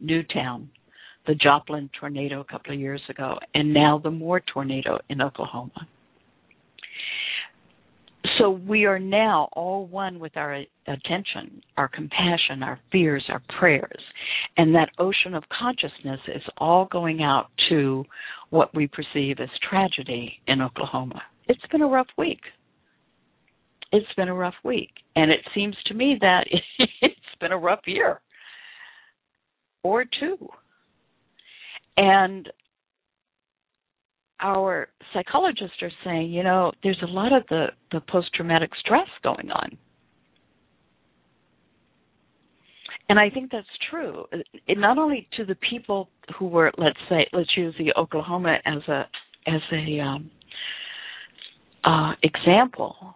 Newtown, 0.00 0.68
the 1.26 1.34
Joplin 1.34 1.88
tornado 1.98 2.40
a 2.40 2.44
couple 2.44 2.74
of 2.74 2.80
years 2.80 3.00
ago, 3.08 3.38
and 3.54 3.72
now 3.72 4.00
the 4.02 4.10
Moore 4.10 4.42
tornado 4.52 4.98
in 5.08 5.22
Oklahoma. 5.22 5.88
So 8.38 8.50
we 8.50 8.84
are 8.84 8.98
now 8.98 9.48
all 9.52 9.86
one 9.86 10.18
with 10.18 10.36
our 10.36 10.64
attention, 10.86 11.62
our 11.76 11.88
compassion, 11.88 12.62
our 12.62 12.80
fears, 12.90 13.24
our 13.28 13.42
prayers. 13.58 14.02
And 14.56 14.74
that 14.74 14.90
ocean 14.98 15.34
of 15.34 15.44
consciousness 15.56 16.20
is 16.28 16.42
all 16.58 16.86
going 16.90 17.22
out 17.22 17.46
to 17.68 18.04
what 18.50 18.74
we 18.74 18.88
perceive 18.88 19.40
as 19.40 19.48
tragedy 19.68 20.40
in 20.46 20.62
Oklahoma. 20.62 21.22
It's 21.48 21.66
been 21.70 21.82
a 21.82 21.86
rough 21.86 22.08
week. 22.16 22.40
It's 23.92 24.12
been 24.16 24.28
a 24.28 24.34
rough 24.34 24.54
week. 24.64 24.90
And 25.16 25.30
it 25.30 25.40
seems 25.54 25.76
to 25.86 25.94
me 25.94 26.16
that 26.20 26.46
it's 27.00 27.14
been 27.40 27.52
a 27.52 27.58
rough 27.58 27.80
year 27.86 28.20
or 29.82 30.04
two. 30.18 30.48
And 31.96 32.50
our 34.40 34.88
psychologists 35.12 35.76
are 35.82 35.92
saying, 36.04 36.32
you 36.32 36.42
know, 36.42 36.72
there's 36.82 37.00
a 37.02 37.10
lot 37.10 37.32
of 37.32 37.44
the, 37.48 37.66
the 37.92 38.00
post 38.10 38.28
traumatic 38.34 38.70
stress 38.80 39.08
going 39.22 39.50
on. 39.50 39.78
And 43.08 43.18
I 43.18 43.30
think 43.30 43.50
that's 43.52 43.66
true. 43.90 44.24
It, 44.32 44.78
not 44.78 44.98
only 44.98 45.28
to 45.36 45.44
the 45.44 45.56
people 45.70 46.08
who 46.38 46.46
were, 46.46 46.72
let's 46.78 46.98
say, 47.08 47.26
let's 47.32 47.50
use 47.56 47.74
the 47.78 47.92
Oklahoma 47.98 48.56
as 48.64 48.82
a 48.88 49.04
as 49.46 49.60
a 49.72 50.00
um, 50.00 50.30
uh, 51.84 52.12
example. 52.22 53.14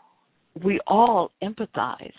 We 0.62 0.80
all 0.86 1.32
empathize 1.42 2.10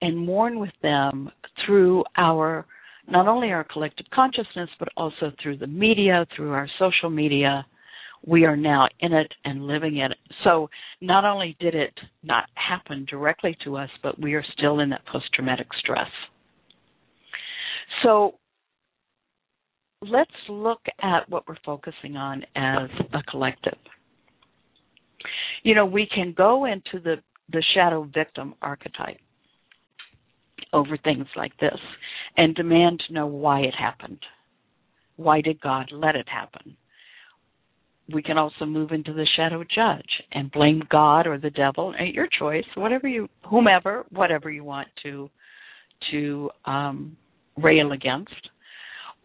and 0.00 0.18
mourn 0.18 0.58
with 0.58 0.72
them 0.82 1.30
through 1.64 2.04
our 2.16 2.66
not 3.08 3.26
only 3.26 3.50
our 3.50 3.64
collective 3.64 4.06
consciousness, 4.14 4.70
but 4.78 4.88
also 4.96 5.32
through 5.42 5.58
the 5.58 5.66
media, 5.66 6.26
through 6.34 6.52
our 6.52 6.68
social 6.78 7.10
media. 7.10 7.66
We 8.24 8.44
are 8.44 8.56
now 8.56 8.86
in 9.00 9.12
it 9.12 9.32
and 9.44 9.66
living 9.66 9.96
it. 9.96 10.12
So 10.44 10.70
not 11.00 11.24
only 11.24 11.56
did 11.58 11.74
it 11.74 11.92
not 12.22 12.44
happen 12.54 13.04
directly 13.10 13.56
to 13.64 13.76
us, 13.76 13.90
but 14.02 14.20
we 14.20 14.34
are 14.34 14.44
still 14.56 14.78
in 14.80 14.90
that 14.90 15.04
post 15.10 15.26
traumatic 15.34 15.66
stress. 15.80 16.08
So 18.04 18.34
let's 20.00 20.30
look 20.48 20.80
at 21.02 21.28
what 21.28 21.48
we're 21.48 21.56
focusing 21.64 22.16
on 22.16 22.44
as 22.54 22.88
a 23.12 23.22
collective. 23.28 23.78
You 25.62 25.74
know, 25.74 25.86
we 25.86 26.08
can 26.12 26.34
go 26.36 26.64
into 26.64 27.02
the, 27.02 27.16
the 27.50 27.62
shadow 27.74 28.08
victim 28.12 28.54
archetype 28.62 29.18
over 30.72 30.96
things 30.96 31.26
like 31.36 31.56
this 31.58 31.78
and 32.36 32.54
demand 32.54 33.02
to 33.06 33.14
know 33.14 33.26
why 33.26 33.60
it 33.60 33.74
happened. 33.78 34.20
Why 35.16 35.40
did 35.40 35.60
God 35.60 35.90
let 35.92 36.16
it 36.16 36.28
happen? 36.28 36.76
We 38.12 38.22
can 38.22 38.38
also 38.38 38.64
move 38.66 38.90
into 38.90 39.12
the 39.12 39.26
shadow 39.36 39.62
judge 39.62 40.08
and 40.32 40.50
blame 40.50 40.82
God 40.90 41.26
or 41.26 41.38
the 41.38 41.50
devil 41.50 41.94
at 41.98 42.12
your 42.12 42.26
choice, 42.38 42.64
whatever 42.74 43.06
you, 43.06 43.28
whomever, 43.48 44.04
whatever 44.10 44.50
you 44.50 44.64
want 44.64 44.88
to 45.04 45.30
to 46.10 46.50
um, 46.64 47.16
rail 47.56 47.92
against. 47.92 48.48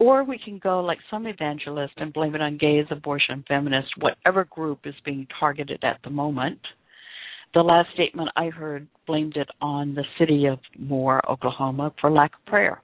Or 0.00 0.22
we 0.22 0.38
can 0.38 0.58
go 0.58 0.80
like 0.80 0.98
some 1.10 1.26
evangelists 1.26 1.94
and 1.96 2.12
blame 2.12 2.34
it 2.34 2.40
on 2.40 2.56
gays, 2.56 2.86
abortion, 2.90 3.44
feminists, 3.48 3.90
whatever 3.98 4.44
group 4.44 4.80
is 4.84 4.94
being 5.04 5.26
targeted 5.40 5.82
at 5.82 5.98
the 6.04 6.10
moment 6.10 6.60
the 7.54 7.60
last 7.60 7.88
statement 7.94 8.28
I 8.36 8.48
heard 8.48 8.86
blamed 9.06 9.36
it 9.36 9.48
on 9.60 9.94
the 9.94 10.04
city 10.18 10.46
of 10.46 10.58
Moore, 10.78 11.22
Oklahoma, 11.30 11.94
for 12.00 12.10
lack 12.10 12.34
of 12.34 12.44
prayer. 12.46 12.82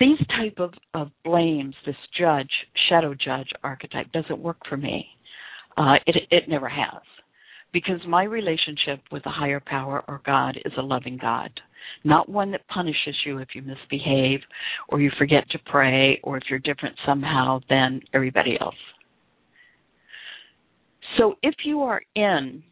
These 0.00 0.18
type 0.28 0.58
of, 0.58 0.72
of 0.94 1.10
blames, 1.24 1.74
this 1.84 1.96
judge, 2.18 2.50
shadow 2.88 3.14
judge 3.14 3.48
archetype, 3.62 4.10
doesn't 4.12 4.38
work 4.38 4.58
for 4.68 4.76
me. 4.76 5.06
Uh, 5.76 5.94
it, 6.06 6.16
it 6.30 6.48
never 6.48 6.68
has, 6.68 7.02
because 7.72 8.00
my 8.06 8.24
relationship 8.24 9.00
with 9.12 9.24
a 9.26 9.30
higher 9.30 9.60
power 9.64 10.02
or 10.08 10.22
God 10.24 10.56
is 10.64 10.72
a 10.78 10.82
loving 10.82 11.18
God. 11.20 11.50
Not 12.04 12.28
one 12.28 12.50
that 12.52 12.66
punishes 12.68 13.16
you 13.24 13.38
if 13.38 13.48
you 13.54 13.62
misbehave 13.62 14.40
or 14.88 15.00
you 15.00 15.10
forget 15.18 15.48
to 15.50 15.58
pray 15.66 16.20
or 16.22 16.36
if 16.36 16.44
you're 16.48 16.58
different 16.58 16.96
somehow 17.06 17.60
than 17.68 18.00
everybody 18.14 18.56
else. 18.60 18.74
So 21.16 21.34
if 21.42 21.54
you 21.64 21.80
are 21.80 22.02
in 22.14 22.62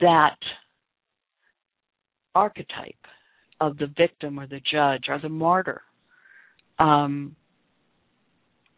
that 0.00 0.36
archetype 2.34 2.94
of 3.60 3.78
the 3.78 3.86
victim 3.96 4.38
or 4.38 4.46
the 4.46 4.60
judge 4.70 5.04
or 5.08 5.18
the 5.20 5.28
martyr, 5.28 5.82
um, 6.78 7.36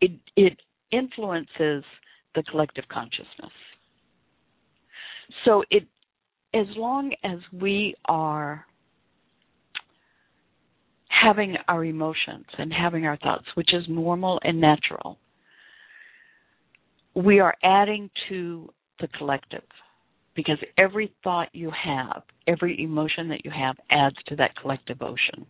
it, 0.01 0.13
it 0.37 0.59
influences 0.93 1.85
the 2.35 2.43
collective 2.51 2.85
consciousness. 2.93 3.53
So 5.45 5.65
it, 5.71 5.87
as 6.55 6.67
long 6.77 7.13
as 7.25 7.39
we 7.53 7.95
are 8.07 8.65
having 11.23 11.57
our 11.69 11.85
emotions 11.85 12.47
and 12.59 12.73
having 12.73 13.07
our 13.07 13.17
thoughts, 13.19 13.47
which 13.55 13.73
is 13.73 13.85
normal 13.89 14.41
and 14.43 14.61
natural, 14.61 15.19
we 17.15 17.41
are 17.41 17.55
adding 17.63 18.11
to 18.29 18.69
the 19.01 19.09
collective 19.19 19.63
because 20.35 20.59
every 20.77 21.13
thought 21.25 21.49
you 21.53 21.71
have, 21.71 22.23
every 22.47 22.83
emotion 22.83 23.29
that 23.29 23.45
you 23.45 23.51
have 23.51 23.77
adds 23.91 24.17
to 24.27 24.37
that 24.37 24.55
collective 24.61 25.01
ocean. 25.01 25.47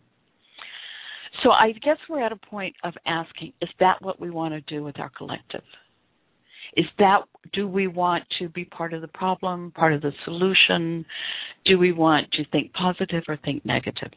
So 1.43 1.51
I 1.51 1.73
guess 1.83 1.97
we're 2.09 2.23
at 2.23 2.31
a 2.31 2.37
point 2.37 2.75
of 2.83 2.93
asking, 3.05 3.53
is 3.61 3.69
that 3.79 4.01
what 4.01 4.19
we 4.19 4.29
want 4.29 4.53
to 4.53 4.61
do 4.61 4.83
with 4.83 4.99
our 4.99 5.09
collective? 5.09 5.63
Is 6.75 6.85
that, 6.99 7.19
do 7.53 7.67
we 7.67 7.87
want 7.87 8.23
to 8.39 8.49
be 8.49 8.65
part 8.65 8.93
of 8.93 9.01
the 9.01 9.07
problem, 9.09 9.71
part 9.71 9.93
of 9.93 10.01
the 10.01 10.11
solution? 10.25 11.05
Do 11.65 11.77
we 11.77 11.91
want 11.91 12.31
to 12.33 12.45
think 12.51 12.71
positive 12.73 13.23
or 13.27 13.37
think 13.37 13.65
negative? 13.65 14.11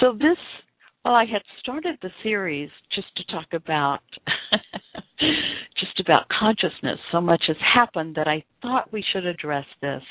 So 0.00 0.12
this, 0.12 0.38
well, 1.04 1.14
I 1.14 1.24
had 1.24 1.42
started 1.60 1.98
the 2.02 2.10
series 2.22 2.70
just 2.94 3.08
to 3.16 3.24
talk 3.32 3.46
about, 3.52 4.00
just 5.80 6.00
about 6.00 6.26
consciousness. 6.28 6.98
So 7.12 7.20
much 7.20 7.44
has 7.46 7.56
happened 7.74 8.16
that 8.16 8.28
I 8.28 8.44
thought 8.62 8.92
we 8.92 9.04
should 9.12 9.26
address 9.26 9.66
this 9.80 10.02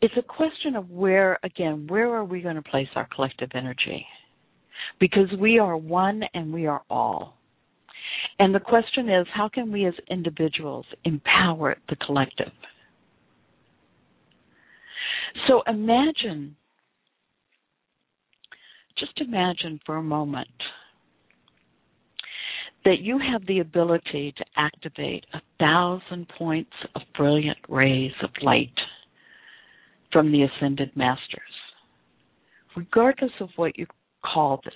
it's 0.00 0.14
a 0.16 0.22
question 0.22 0.76
of 0.76 0.90
where, 0.90 1.38
again, 1.42 1.86
where 1.88 2.14
are 2.14 2.24
we 2.24 2.40
going 2.40 2.56
to 2.56 2.62
place 2.62 2.88
our 2.94 3.08
collective 3.14 3.50
energy? 3.54 4.06
Because 5.00 5.28
we 5.40 5.58
are 5.58 5.76
one 5.76 6.22
and 6.34 6.52
we 6.52 6.66
are 6.66 6.82
all. 6.88 7.34
And 8.38 8.54
the 8.54 8.60
question 8.60 9.08
is, 9.08 9.26
how 9.34 9.48
can 9.48 9.72
we 9.72 9.86
as 9.86 9.94
individuals 10.08 10.86
empower 11.04 11.76
the 11.88 11.96
collective? 11.96 12.52
So 15.48 15.62
imagine, 15.66 16.56
just 18.98 19.20
imagine 19.20 19.80
for 19.84 19.96
a 19.96 20.02
moment 20.02 20.48
that 22.84 23.00
you 23.00 23.18
have 23.18 23.46
the 23.46 23.60
ability 23.60 24.32
to 24.36 24.44
activate 24.56 25.24
a 25.34 25.40
thousand 25.58 26.26
points 26.38 26.72
of 26.94 27.02
brilliant 27.16 27.58
rays 27.68 28.12
of 28.22 28.30
light 28.42 28.72
from 30.12 30.32
the 30.32 30.44
ascended 30.44 30.90
masters. 30.96 31.42
Regardless 32.76 33.32
of 33.40 33.50
what 33.56 33.78
you 33.78 33.86
call 34.24 34.60
it 34.64 34.72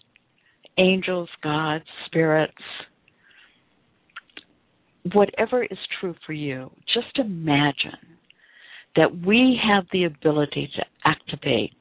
angels, 0.79 1.29
gods, 1.43 1.85
spirits, 2.07 2.53
whatever 5.13 5.65
is 5.65 5.79
true 6.01 6.15
for 6.27 6.33
you, 6.33 6.71
just 6.93 7.19
imagine 7.19 8.19
that 8.97 9.25
we 9.25 9.59
have 9.67 9.85
the 9.93 10.05
ability 10.05 10.71
to 10.77 10.85
activate 11.05 11.73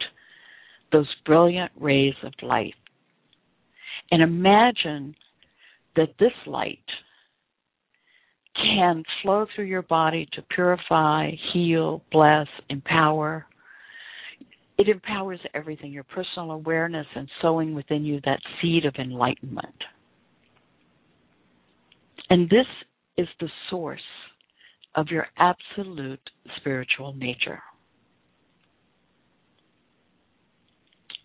those 0.92 1.08
brilliant 1.26 1.72
rays 1.80 2.14
of 2.24 2.34
light. 2.42 2.74
And 4.12 4.22
imagine 4.22 5.16
that 5.96 6.10
this 6.20 6.34
light 6.46 6.80
can 8.56 9.04
flow 9.22 9.46
through 9.56 9.66
your 9.66 9.82
body 9.84 10.28
to 10.34 10.42
purify, 10.54 11.32
heal, 11.54 12.04
bless, 12.12 12.48
empower. 12.70 13.46
It 14.78 14.90
empowers 14.90 15.40
everything, 15.54 15.92
your 15.92 16.04
personal 16.04 16.52
awareness 16.52 17.08
and 17.16 17.30
sowing 17.42 17.74
within 17.74 18.04
you 18.04 18.20
that 18.26 18.40
seed 18.62 18.86
of 18.86 18.96
enlightenment. 18.96 19.76
And 22.30 22.50
this 22.50 22.66
is 23.18 23.28
the 23.40 23.50
source 23.70 24.00
of 24.96 25.08
your 25.08 25.28
absolute 25.38 26.22
spiritual 26.58 27.14
nature. 27.14 27.62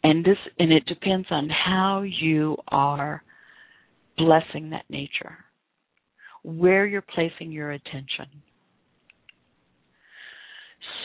And 0.07 0.25
this 0.25 0.39
and 0.61 0.73
it 0.73 0.87
depends 0.87 1.27
on 1.33 1.49
how 1.51 2.03
you 2.03 2.57
are 2.69 3.25
blessing 4.17 4.71
that 4.71 4.85
nature 4.89 5.37
where 6.45 6.87
you're 6.87 7.03
placing 7.03 7.51
your 7.51 7.73
attention. 7.73 8.27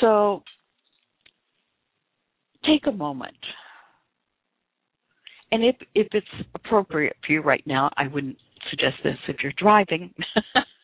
So 0.01 0.43
take 2.63 2.85
a 2.85 2.91
moment. 2.91 3.33
And 5.51 5.65
if 5.65 5.77
if 5.95 6.07
it's 6.11 6.45
appropriate 6.53 7.15
for 7.25 7.33
you 7.33 7.41
right 7.41 7.65
now, 7.65 7.89
I 7.97 8.05
wouldn't 8.05 8.37
suggest 8.69 8.97
this 9.03 9.17
if 9.27 9.37
you're 9.41 9.51
driving. 9.57 10.13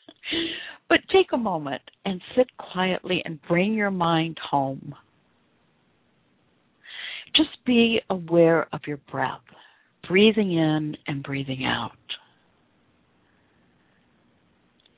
but 0.90 1.02
take 1.14 1.34
a 1.34 1.38
moment 1.38 1.84
and 2.04 2.20
sit 2.36 2.48
quietly 2.58 3.22
and 3.26 3.40
bring 3.48 3.76
your 3.76 3.92
mind 3.92 4.40
home. 4.42 4.96
Just 7.38 7.64
be 7.66 8.02
aware 8.10 8.68
of 8.74 8.82
your 8.88 8.98
breath, 9.12 9.42
breathing 10.08 10.52
in 10.52 10.98
and 11.06 11.24
breathing 11.24 11.64
out. 11.66 11.92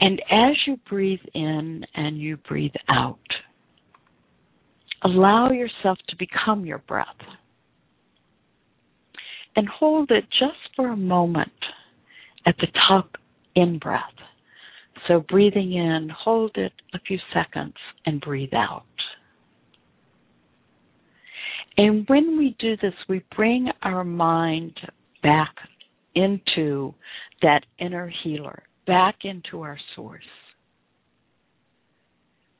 And 0.01 0.21
as 0.31 0.55
you 0.65 0.77
breathe 0.89 1.19
in 1.35 1.83
and 1.93 2.17
you 2.17 2.37
breathe 2.37 2.71
out, 2.87 3.19
allow 5.03 5.51
yourself 5.51 5.97
to 6.07 6.15
become 6.17 6.65
your 6.65 6.77
breath. 6.79 7.07
And 9.55 9.67
hold 9.67 10.09
it 10.11 10.23
just 10.31 10.73
for 10.77 10.89
a 10.89 10.97
moment 10.97 11.51
at 12.45 12.55
the 12.59 12.67
top 12.87 13.17
in 13.55 13.77
breath. 13.77 14.03
So 15.07 15.19
breathing 15.27 15.73
in, 15.73 16.09
hold 16.17 16.51
it 16.55 16.71
a 16.93 16.99
few 16.99 17.17
seconds 17.33 17.75
and 18.05 18.21
breathe 18.21 18.53
out. 18.53 18.83
And 21.79 22.03
when 22.09 22.37
we 22.37 22.57
do 22.59 22.75
this, 22.75 22.93
we 23.07 23.23
bring 23.37 23.69
our 23.83 24.03
mind 24.03 24.77
back 25.23 25.55
into 26.13 26.93
that 27.41 27.61
inner 27.79 28.11
healer, 28.21 28.63
back 28.85 29.19
into 29.23 29.61
our 29.61 29.77
source. 29.95 30.21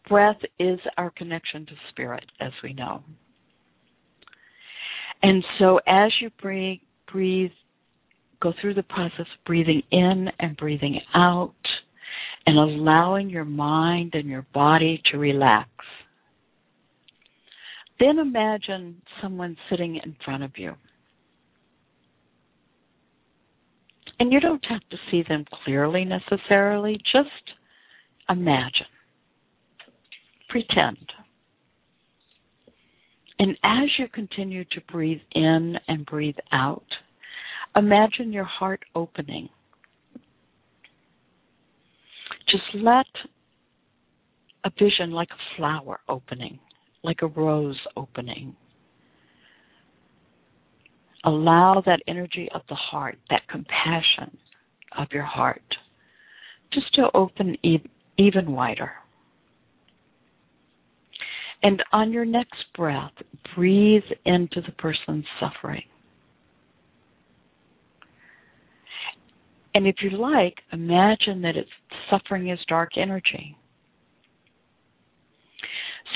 Breath 0.08 0.40
is 0.58 0.80
our 0.98 1.10
connection 1.10 1.66
to 1.66 1.74
spirit, 1.90 2.24
as 2.40 2.54
we 2.64 2.72
know. 2.72 3.04
And 5.22 5.44
so 5.60 5.82
as 5.86 6.14
you 6.22 6.30
breathe, 6.42 6.80
breathe, 7.12 7.52
go 8.42 8.54
through 8.62 8.76
the 8.76 8.84
process 8.84 9.20
of 9.20 9.46
breathing 9.46 9.84
in 9.92 10.30
and 10.40 10.56
breathing 10.56 10.98
out 11.14 11.54
and 12.46 12.58
allowing 12.58 13.30
your 13.30 13.44
mind 13.44 14.12
and 14.14 14.30
your 14.30 14.48
body 14.54 15.02
to 15.12 15.18
relax. 15.18 15.68
Then 18.00 18.20
imagine 18.20 19.02
someone 19.22 19.58
sitting 19.70 19.98
in 19.98 20.16
front 20.24 20.44
of 20.44 20.52
you. 20.56 20.74
And 24.20 24.32
you 24.32 24.40
don't 24.40 24.64
have 24.70 24.82
to 24.90 24.98
see 25.10 25.24
them 25.28 25.46
clearly 25.64 26.06
necessarily, 26.06 26.98
just 27.14 27.30
imagine. 28.30 28.86
Pretend. 30.50 30.98
And 33.40 33.58
as 33.64 33.90
you 33.98 34.08
continue 34.14 34.66
to 34.66 34.82
breathe 34.92 35.22
in 35.34 35.76
and 35.88 36.06
breathe 36.06 36.36
out, 36.52 36.84
imagine 37.78 38.34
your 38.34 38.44
heart 38.44 38.82
opening. 38.96 39.48
Just 42.50 42.84
let 42.84 43.06
a 44.66 44.72
vision 44.78 45.12
like 45.12 45.30
a 45.32 45.56
flower 45.56 46.02
opening, 46.10 46.60
like 47.04 47.22
a 47.22 47.28
rose 47.28 47.80
opening, 47.96 48.56
allow 51.26 51.82
that 51.86 52.02
energy 52.08 52.50
of 52.54 52.62
the 52.70 52.76
heart, 52.76 53.18
that 53.30 53.48
compassion 53.50 54.38
of 54.98 55.08
your 55.12 55.24
heart, 55.24 55.62
just 56.74 56.94
to 56.96 57.10
open 57.14 57.58
even 58.18 58.52
wider. 58.52 58.92
And 61.62 61.84
on 61.92 62.14
your 62.14 62.26
next 62.26 62.64
breath, 62.76 63.12
breathe 63.56 64.04
into 64.26 64.62
the 64.62 64.72
person's 64.78 65.26
suffering. 65.40 65.84
And 69.76 69.86
if 69.86 69.98
you 70.02 70.12
like, 70.12 70.56
imagine 70.72 71.42
that 71.42 71.56
it's 71.56 71.70
suffering 72.10 72.50
is 72.50 72.60
dark 72.68 72.92
energy. 72.98 73.58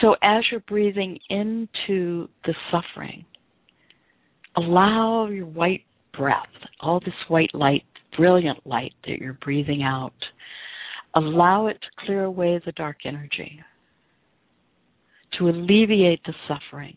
So 0.02 0.16
as 0.22 0.44
you're 0.52 0.60
breathing 0.62 1.20
into 1.30 2.28
the 2.46 2.54
suffering, 2.72 3.26
allow 4.56 5.28
your 5.28 5.46
white 5.46 5.86
breath, 6.18 6.48
all 6.80 7.00
this 7.00 7.14
white 7.28 7.54
light, 7.54 7.84
brilliant 8.18 8.66
light 8.66 8.94
that 9.06 9.20
you're 9.20 9.38
breathing 9.44 9.84
out, 9.84 10.14
allow 11.16 11.68
it 11.68 11.78
to 11.82 12.06
clear 12.06 12.24
away 12.24 12.62
the 12.66 12.72
dark 12.74 12.98
energy, 13.06 13.60
to 15.38 15.50
alleviate 15.50 16.22
the 16.26 16.34
suffering. 16.48 16.96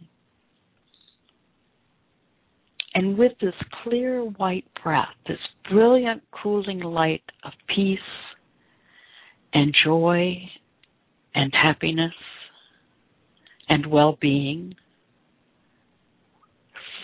And 2.95 3.19
with 3.19 3.33
this 3.41 3.55
clear 3.83 4.23
white 4.23 4.65
breath, 4.83 5.15
this 5.29 5.39
brilliant 5.71 6.23
cooling 6.43 6.81
light 6.81 7.23
of 7.45 7.53
peace 7.75 7.99
and 9.53 9.75
joy 9.85 10.37
and 11.35 11.53
happiness 11.53 12.15
and 13.69 13.87
well 13.87 14.19
being, 14.21 14.75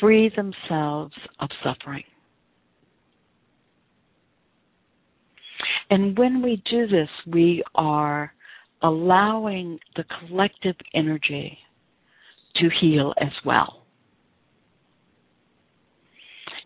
free 0.00 0.30
themselves 0.34 1.14
of 1.40 1.48
suffering. 1.62 2.04
And 5.90 6.18
when 6.18 6.42
we 6.42 6.62
do 6.70 6.86
this, 6.86 7.08
we 7.26 7.62
are 7.74 8.32
allowing 8.82 9.78
the 9.96 10.04
collective 10.18 10.76
energy 10.94 11.58
to 12.56 12.68
heal 12.80 13.12
as 13.20 13.32
well. 13.44 13.82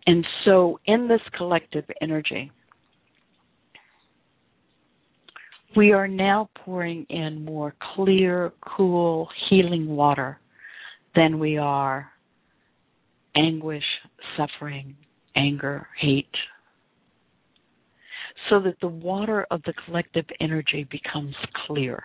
And 0.06 0.24
so, 0.44 0.78
in 0.86 1.08
this 1.08 1.20
collective 1.36 1.84
energy, 2.00 2.52
we 5.76 5.92
are 5.92 6.08
now 6.08 6.48
pouring 6.64 7.06
in 7.10 7.44
more 7.44 7.74
clear, 7.94 8.52
cool, 8.76 9.28
healing 9.48 9.88
water 9.88 10.38
than 11.14 11.38
we 11.38 11.58
are 11.58 12.10
anguish, 13.36 13.84
suffering, 14.36 14.96
anger, 15.36 15.86
hate, 16.00 16.26
so 18.48 18.60
that 18.60 18.76
the 18.80 18.88
water 18.88 19.46
of 19.50 19.62
the 19.64 19.74
collective 19.84 20.24
energy 20.40 20.88
becomes 20.90 21.34
clear. 21.66 22.02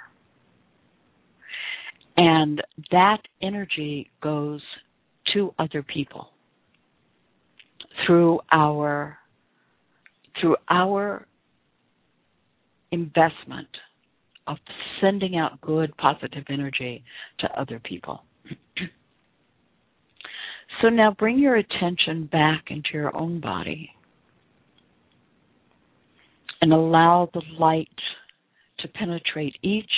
And 2.17 2.61
that 2.91 3.19
energy 3.41 4.11
goes 4.21 4.61
to 5.33 5.53
other 5.57 5.81
people 5.81 6.29
through 8.05 8.39
our 8.51 9.17
through 10.39 10.55
our 10.69 11.25
investment 12.91 13.67
of 14.47 14.57
sending 14.99 15.37
out 15.37 15.61
good 15.61 15.95
positive 15.97 16.43
energy 16.49 17.03
to 17.39 17.47
other 17.59 17.79
people. 17.79 18.23
so 20.81 20.89
now 20.89 21.15
bring 21.17 21.39
your 21.39 21.55
attention 21.55 22.25
back 22.31 22.65
into 22.69 22.89
your 22.93 23.15
own 23.15 23.39
body 23.39 23.89
and 26.61 26.73
allow 26.73 27.29
the 27.33 27.41
light 27.57 27.87
to 28.79 28.87
penetrate 28.87 29.55
each 29.61 29.91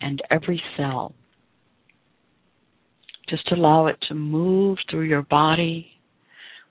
and 0.00 0.20
every 0.30 0.62
cell. 0.76 1.14
Just 3.28 3.50
allow 3.52 3.86
it 3.86 3.96
to 4.08 4.14
move 4.14 4.78
through 4.90 5.02
your 5.02 5.22
body 5.22 5.86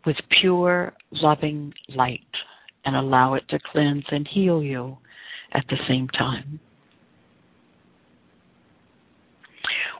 with 0.05 0.17
pure, 0.41 0.93
loving 1.11 1.73
light 1.95 2.21
and 2.85 2.95
allow 2.95 3.35
it 3.35 3.43
to 3.49 3.59
cleanse 3.71 4.05
and 4.11 4.27
heal 4.31 4.61
you 4.63 4.97
at 5.53 5.65
the 5.69 5.77
same 5.87 6.07
time. 6.09 6.59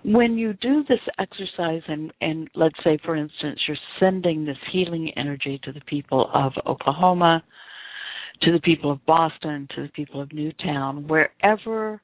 When 0.04 0.38
you 0.38 0.54
do 0.54 0.84
this 0.88 1.00
exercise, 1.20 1.82
and, 1.88 2.14
and 2.22 2.50
let's 2.56 2.76
say, 2.84 2.98
for 3.04 3.16
instance, 3.16 3.60
you're 3.68 3.78
sending 4.00 4.46
this 4.46 4.58
healing 4.72 5.12
energy 5.18 5.60
to 5.64 5.74
the 5.74 5.82
people 5.82 6.30
of 6.34 6.54
Oklahoma, 6.66 7.44
to 8.44 8.52
the 8.54 8.62
people 8.62 8.92
of 8.92 9.06
Boston, 9.06 9.68
to 9.76 9.84
the 9.84 9.90
people 9.90 10.22
of 10.22 10.32
Newtown, 10.32 11.06
wherever 11.08 12.02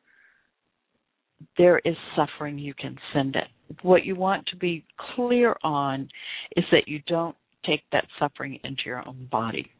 there 1.57 1.79
is 1.79 1.95
suffering, 2.15 2.57
you 2.57 2.73
can 2.73 2.97
send 3.13 3.35
it. 3.35 3.47
What 3.81 4.05
you 4.05 4.15
want 4.15 4.45
to 4.47 4.57
be 4.57 4.85
clear 5.15 5.55
on 5.63 6.09
is 6.57 6.65
that 6.71 6.87
you 6.87 7.01
don't 7.07 7.35
take 7.65 7.83
that 7.91 8.05
suffering 8.19 8.59
into 8.63 8.83
your 8.85 9.07
own 9.07 9.27
body. 9.31 9.71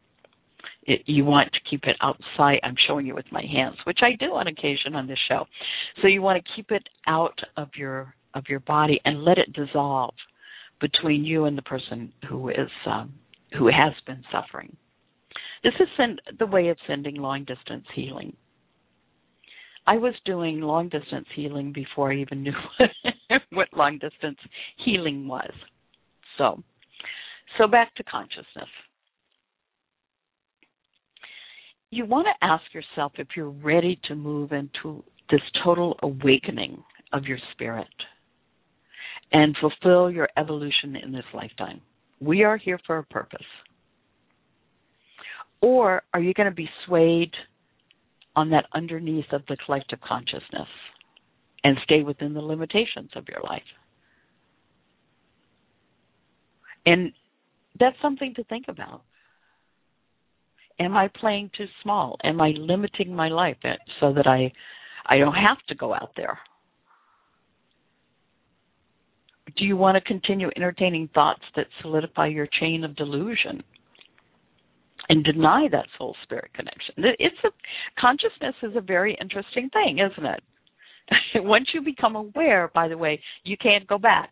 It, 0.84 1.02
you 1.06 1.26
want 1.26 1.52
to 1.54 1.60
keep 1.70 1.84
it 1.86 1.96
outside. 2.02 2.60
I'm 2.64 2.76
showing 2.88 3.06
you 3.06 3.16
with 3.16 3.32
my 3.32 3.44
hands, 3.52 3.78
which 3.86 4.00
I 4.02 4.16
do 4.20 4.34
on 4.34 4.48
occasion 4.48 4.96
on 4.96 5.08
this 5.08 5.20
show. 5.28 5.46
So 6.02 6.08
you 6.08 6.22
want 6.22 6.44
to 6.44 6.52
keep 6.56 6.72
it 6.72 6.88
out 7.08 7.38
of 7.58 7.70
your 7.76 8.16
of 8.34 8.44
your 8.50 8.60
body 8.60 9.00
and 9.06 9.24
let 9.24 9.38
it 9.38 9.54
dissolve 9.54 10.14
between 10.82 11.24
you 11.24 11.46
and 11.46 11.58
the 11.58 11.62
person 11.62 12.12
who 12.30 12.50
is 12.50 12.70
um, 12.86 13.14
who 13.58 13.68
has 13.68 13.94
been 14.06 14.24
suffering. 14.32 14.76
This 15.64 15.74
is 15.80 15.88
send, 15.98 16.22
the 16.38 16.46
way 16.46 16.68
of 16.68 16.78
sending 16.88 17.16
long 17.16 17.44
distance 17.44 17.86
healing. 17.96 18.36
I 19.88 19.98
was 19.98 20.14
doing 20.26 20.62
long 20.62 20.90
distance 20.90 21.28
healing 21.36 21.72
before 21.72 22.12
I 22.12 22.18
even 22.18 22.44
knew 22.44 22.54
what 23.52 23.68
long 23.74 23.98
distance 24.00 24.38
healing 24.84 25.28
was. 25.28 25.52
So, 26.38 26.64
so 27.58 27.68
back 27.68 27.96
to 27.96 28.04
consciousness. 28.04 28.70
You 31.92 32.06
want 32.06 32.28
to 32.28 32.46
ask 32.46 32.64
yourself 32.74 33.14
if 33.18 33.28
you're 33.36 33.50
ready 33.50 34.00
to 34.06 34.16
move 34.16 34.52
into 34.52 35.04
this 35.30 35.42
total 35.64 35.98
awakening 36.02 36.84
of 37.14 37.24
your 37.26 37.38
spirit 37.54 37.88
and 39.32 39.56
fulfill 39.60 40.12
your 40.12 40.30
evolution 40.38 40.96
in 40.96 41.12
this 41.12 41.26
lifetime. 41.34 41.82
We 42.20 42.44
are 42.44 42.58
here 42.58 42.80
for 42.86 42.98
a 42.98 43.04
purpose. 43.04 43.46
Or 45.62 46.04
are 46.14 46.20
you 46.20 46.34
going 46.34 46.50
to 46.50 46.56
be 46.56 46.70
swayed 46.86 47.32
on 48.36 48.50
that 48.52 48.66
underneath 48.74 49.32
of 49.32 49.42
the 49.48 49.58
collective 49.66 50.00
consciousness 50.02 50.68
and 51.64 51.78
stay 51.84 52.04
within 52.04 52.34
the 52.34 52.42
limitations 52.42 53.10
of 53.16 53.26
your 53.28 53.42
life? 53.44 53.62
And 56.86 57.14
that's 57.80 57.96
something 58.02 58.34
to 58.36 58.44
think 58.44 58.66
about. 58.68 59.02
Am 60.80 60.98
I 60.98 61.10
playing 61.20 61.52
too 61.58 61.68
small? 61.82 62.18
Am 62.24 62.42
I 62.42 62.50
limiting 62.58 63.16
my 63.16 63.30
life 63.30 63.58
so 64.00 64.14
that 64.14 64.28
I 64.28 64.52
I 65.06 65.18
don't 65.18 65.36
have 65.36 65.58
to 65.70 65.76
go 65.76 65.94
out 65.94 66.12
there? 66.18 66.38
Do 69.58 69.64
you 69.64 69.78
want 69.78 69.96
to 69.96 70.02
continue 70.02 70.50
entertaining 70.56 71.10
thoughts 71.14 71.44
that 71.56 71.68
solidify 71.82 72.28
your 72.28 72.48
chain 72.60 72.84
of 72.84 72.96
delusion? 72.96 73.64
and 75.10 75.24
deny 75.24 75.68
that 75.72 75.86
soul 75.98 76.16
spirit 76.24 76.52
connection. 76.54 76.94
It's 76.98 77.36
a 77.44 77.50
consciousness 78.00 78.56
is 78.64 78.76
a 78.76 78.82
very 78.82 79.18
interesting 79.22 79.70
thing, 79.70 80.00
isn't 80.00 80.26
it? 80.26 80.44
Once 81.36 81.68
you 81.74 81.82
become 81.82 82.16
aware, 82.16 82.72
by 82.74 82.88
the 82.88 82.98
way, 82.98 83.22
you 83.44 83.58
can't 83.58 83.88
go 83.88 83.98
back. 83.98 84.32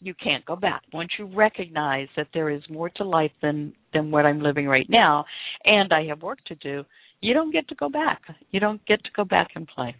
You 0.00 0.14
can't 0.14 0.44
go 0.46 0.56
back. 0.56 0.82
Once 0.92 1.10
you 1.18 1.26
recognize 1.26 2.08
that 2.16 2.28
there 2.32 2.48
is 2.48 2.62
more 2.70 2.88
to 2.90 3.04
life 3.04 3.32
than 3.42 3.74
than 3.92 4.10
what 4.10 4.24
I'm 4.24 4.40
living 4.40 4.66
right 4.66 4.88
now, 4.88 5.24
and 5.64 5.92
I 5.92 6.04
have 6.06 6.22
work 6.22 6.38
to 6.46 6.54
do, 6.56 6.84
you 7.20 7.34
don't 7.34 7.52
get 7.52 7.68
to 7.68 7.74
go 7.74 7.88
back. 7.88 8.22
You 8.50 8.60
don't 8.60 8.84
get 8.86 9.02
to 9.04 9.10
go 9.14 9.24
back 9.24 9.48
and 9.56 9.68
play. 9.68 9.94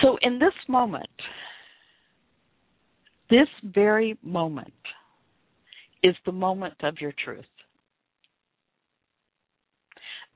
So 0.00 0.16
in 0.22 0.38
this 0.38 0.54
moment, 0.68 1.10
this 3.28 3.48
very 3.62 4.16
moment, 4.22 4.72
is 6.02 6.14
the 6.26 6.32
moment 6.32 6.74
of 6.82 6.96
your 7.00 7.12
truth. 7.24 7.44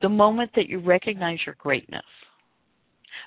The 0.03 0.09
moment 0.09 0.51
that 0.55 0.69
you 0.69 0.79
recognize 0.79 1.39
your 1.47 1.57
greatness. 1.59 2.05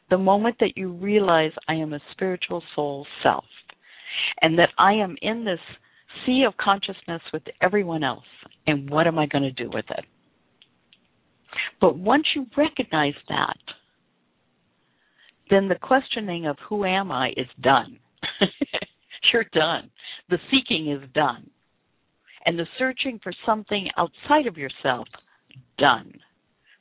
The 0.10 0.18
moment 0.18 0.56
that 0.60 0.76
you 0.76 0.92
realize 0.94 1.52
I 1.68 1.76
am 1.76 1.94
a 1.94 2.00
spiritual 2.12 2.64
soul 2.76 3.06
self 3.24 3.46
and 4.42 4.58
that 4.58 4.70
I 4.78 4.94
am 4.94 5.16
in 5.22 5.46
this 5.46 5.60
sea 6.26 6.44
of 6.48 6.58
consciousness 6.58 7.22
with 7.32 7.44
everyone 7.62 8.04
else 8.04 8.26
and 8.68 8.90
what 8.90 9.08
am 9.08 9.20
I 9.20 9.28
going 9.28 9.44
to 9.44 9.52
do 9.52 9.70
with 9.72 9.86
it? 9.90 10.06
But 11.80 11.98
once 11.98 12.26
you 12.36 12.46
recognize 12.58 13.14
that, 13.30 13.58
then 15.50 15.68
the 15.68 15.76
questioning 15.76 16.48
of 16.48 16.58
who 16.68 16.86
am 16.86 17.12
I 17.12 17.30
is 17.38 17.48
done. 17.62 17.98
You're 19.34 19.46
done. 19.54 19.90
The 20.30 20.38
seeking 20.52 20.92
is 20.92 21.08
done 21.14 21.50
and 22.46 22.58
the 22.58 22.66
searching 22.78 23.20
for 23.22 23.34
something 23.46 23.88
outside 23.98 24.48
of 24.48 24.58
yourself 24.58 25.08
done 25.78 26.14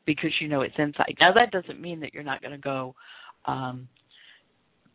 because 0.08 0.30
you 0.40 0.48
know 0.48 0.62
it's 0.62 0.74
inside. 0.78 1.14
Now 1.20 1.32
that 1.34 1.50
doesn't 1.50 1.82
mean 1.82 2.00
that 2.00 2.14
you're 2.14 2.22
not 2.22 2.40
going 2.40 2.52
to 2.52 2.58
go 2.58 2.94
um, 3.44 3.86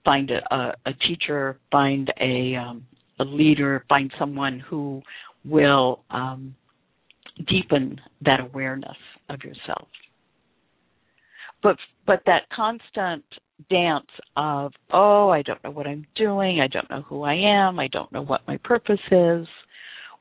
find 0.04 0.32
a, 0.32 0.56
a, 0.56 0.74
a, 0.88 0.94
teacher, 1.08 1.60
find 1.72 2.12
a 2.20 2.56
um, 2.56 2.84
a 3.20 3.24
leader, 3.24 3.86
find 3.88 4.12
someone 4.18 4.60
who 4.60 5.04
will 5.46 6.00
um, 6.10 6.56
deepen 7.48 8.02
that 8.26 8.40
awareness 8.40 8.98
of 9.30 9.44
yourself. 9.44 9.88
but 11.62 11.78
but 12.08 12.24
that 12.26 12.50
constant 12.56 13.24
dance 13.70 14.10
of 14.36 14.74
oh 14.92 15.30
i 15.30 15.44
don't 15.44 15.64
know 15.64 15.70
what 15.70 15.86
i'm 15.86 16.06
doing 16.16 16.60
i 16.60 16.68
don't 16.68 16.90
know 16.90 17.04
who 17.04 17.22
i 17.22 17.36
am 17.36 17.80
i 17.80 17.88
don't 17.90 18.12
know 18.12 18.24
what 18.24 18.42
my 18.48 18.58
purpose 18.64 19.00
is 19.12 19.48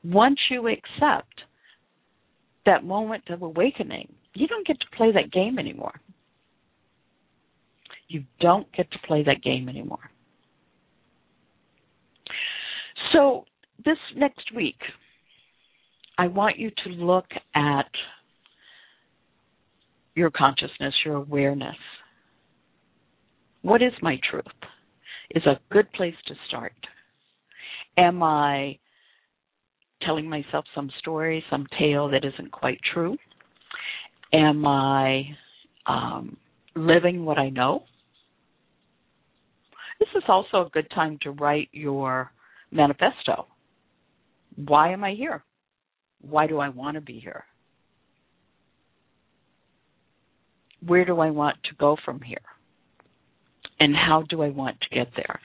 once 0.03 0.37
you 0.51 0.67
accept 0.67 1.41
that 2.65 2.85
moment 2.85 3.23
of 3.29 3.41
awakening 3.41 4.07
you 4.33 4.47
don't 4.47 4.65
get 4.65 4.79
to 4.79 4.85
play 4.95 5.11
that 5.11 5.31
game 5.31 5.59
anymore 5.59 5.93
you 8.07 8.23
don't 8.39 8.71
get 8.73 8.89
to 8.91 8.99
play 9.07 9.23
that 9.23 9.41
game 9.41 9.69
anymore 9.69 10.09
so 13.11 13.45
this 13.83 13.97
next 14.15 14.53
week 14.55 14.79
i 16.17 16.27
want 16.27 16.57
you 16.57 16.69
to 16.83 16.89
look 16.89 17.27
at 17.55 17.89
your 20.15 20.29
consciousness 20.29 20.93
your 21.05 21.15
awareness 21.15 21.75
what 23.63 23.81
is 23.81 23.93
my 24.01 24.19
truth? 24.29 24.43
Is 25.31 25.45
a 25.45 25.59
good 25.71 25.91
place 25.93 26.15
to 26.27 26.35
start. 26.47 26.73
Am 27.97 28.21
I 28.21 28.77
telling 30.05 30.29
myself 30.29 30.65
some 30.75 30.91
story, 30.99 31.43
some 31.49 31.65
tale 31.79 32.09
that 32.09 32.25
isn't 32.25 32.51
quite 32.51 32.79
true? 32.93 33.17
Am 34.33 34.65
I 34.65 35.23
um, 35.85 36.37
living 36.75 37.23
what 37.23 37.37
I 37.37 37.49
know? 37.49 37.83
This 39.99 40.09
is 40.15 40.23
also 40.27 40.65
a 40.65 40.69
good 40.69 40.89
time 40.93 41.17
to 41.21 41.31
write 41.31 41.69
your 41.71 42.31
manifesto. 42.71 43.47
Why 44.55 44.91
am 44.91 45.03
I 45.03 45.13
here? 45.13 45.43
Why 46.21 46.47
do 46.47 46.59
I 46.59 46.69
want 46.69 46.95
to 46.95 47.01
be 47.01 47.19
here? 47.19 47.43
Where 50.85 51.05
do 51.05 51.19
I 51.19 51.29
want 51.29 51.57
to 51.69 51.75
go 51.75 51.95
from 52.03 52.19
here? 52.21 52.37
and 53.83 53.95
how 53.95 54.23
do 54.29 54.41
I 54.41 54.49
want 54.49 54.77
to 54.81 54.95
get 54.95 55.07
there? 55.15 55.39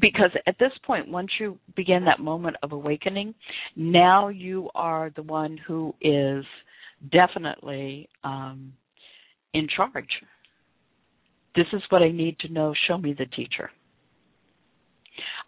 Because 0.00 0.30
at 0.46 0.58
this 0.58 0.72
point, 0.86 1.08
once 1.08 1.30
you 1.40 1.58
begin 1.74 2.04
that 2.04 2.20
moment 2.20 2.56
of 2.62 2.72
awakening, 2.72 3.34
now 3.74 4.28
you 4.28 4.68
are 4.74 5.10
the 5.16 5.22
one 5.22 5.58
who 5.66 5.94
is 6.00 6.44
definitely 7.12 8.08
um, 8.24 8.72
in 9.54 9.68
charge. 9.74 10.08
This 11.56 11.66
is 11.72 11.82
what 11.90 12.02
I 12.02 12.10
need 12.10 12.38
to 12.40 12.52
know. 12.52 12.74
Show 12.86 12.98
me 12.98 13.14
the 13.18 13.26
teacher. 13.26 13.70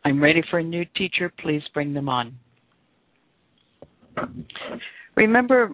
I'm 0.05 0.23
ready 0.23 0.43
for 0.51 0.59
a 0.59 0.65
new 0.65 0.85
teacher. 0.97 1.33
Please 1.43 1.63
bring 1.73 1.95
them 1.95 2.09
on. 2.09 2.35
Remember 5.17 5.73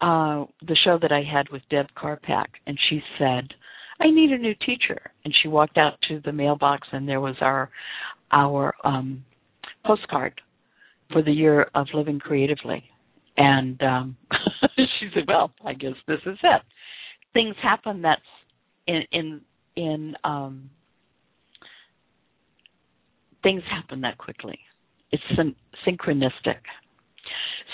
uh, 0.00 0.44
the 0.66 0.76
show 0.84 0.98
that 1.00 1.12
I 1.12 1.22
had 1.22 1.48
with 1.50 1.62
Deb 1.70 1.86
Karpak, 1.96 2.46
and 2.66 2.78
she 2.88 3.00
said, 3.18 3.48
I 4.00 4.10
need 4.10 4.30
a 4.30 4.38
new 4.38 4.54
teacher. 4.54 5.00
And 5.24 5.34
she 5.42 5.48
walked 5.48 5.78
out 5.78 5.94
to 6.08 6.20
the 6.24 6.32
mailbox 6.32 6.88
and 6.92 7.08
there 7.08 7.20
was 7.20 7.36
our 7.40 7.70
our 8.32 8.74
um 8.84 9.24
postcard 9.84 10.40
for 11.12 11.22
the 11.22 11.32
year 11.32 11.70
of 11.74 11.86
living 11.94 12.18
creatively. 12.18 12.84
And 13.36 13.80
um 13.82 14.16
Well, 15.26 15.52
I 15.64 15.74
guess 15.74 15.92
this 16.06 16.20
is 16.26 16.38
it. 16.42 16.62
Things 17.32 17.54
happen 17.62 18.02
that's 18.02 18.20
in 18.86 19.02
in 19.12 19.40
in 19.76 20.14
um 20.24 20.70
things 23.42 23.62
happen 23.70 24.00
that 24.02 24.18
quickly. 24.18 24.58
It's 25.12 25.22
syn- 25.36 25.56
synchronistic. 25.86 26.58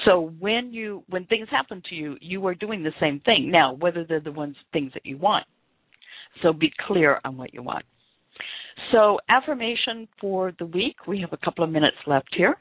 So 0.04 0.32
when 0.40 0.72
you 0.72 1.04
when 1.08 1.26
things 1.26 1.48
happen 1.50 1.82
to 1.88 1.94
you, 1.94 2.16
you 2.20 2.46
are 2.46 2.54
doing 2.54 2.82
the 2.82 2.92
same 3.00 3.20
thing. 3.20 3.50
Now, 3.50 3.74
whether 3.74 4.04
they're 4.04 4.20
the 4.20 4.32
ones 4.32 4.56
things 4.72 4.92
that 4.94 5.06
you 5.06 5.16
want, 5.16 5.46
so 6.42 6.52
be 6.52 6.72
clear 6.86 7.20
on 7.24 7.36
what 7.36 7.54
you 7.54 7.62
want. 7.62 7.84
So, 8.90 9.18
affirmation 9.28 10.08
for 10.20 10.52
the 10.58 10.66
week. 10.66 10.96
We 11.06 11.20
have 11.20 11.32
a 11.32 11.36
couple 11.44 11.64
of 11.64 11.70
minutes 11.70 11.96
left 12.06 12.34
here. 12.36 12.56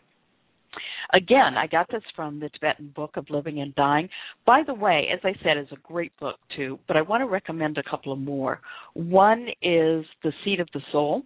Again, 1.14 1.58
I 1.58 1.68
got 1.68 1.90
this 1.92 2.04
from 2.16 2.40
the 2.40 2.50
Tibetan 2.50 2.94
Book 2.96 3.12
of 3.18 3.30
Living 3.30 3.60
and 3.60 3.76
Dying. 3.76 4.10
By 4.46 4.64
the 4.66 4.74
way, 4.74 5.08
as 5.14 5.20
I 5.24 5.34
said, 5.44 5.58
it's 5.58 5.72
a 5.72 5.78
great 5.84 6.18
book 6.20 6.38
too, 6.56 6.80
but 6.88 6.96
I 6.96 7.02
want 7.02 7.22
to 7.22 7.28
recommend 7.28 7.78
a 7.78 7.84
couple 7.90 8.14
of 8.14 8.20
more. 8.20 8.62
One 8.94 9.48
is 9.62 10.06
The 10.24 10.32
Seat 10.44 10.60
of 10.60 10.70
the 10.74 10.82
Soul 10.92 11.24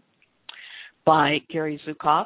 by 1.05 1.38
Gary 1.51 1.79
Zukav. 1.88 2.25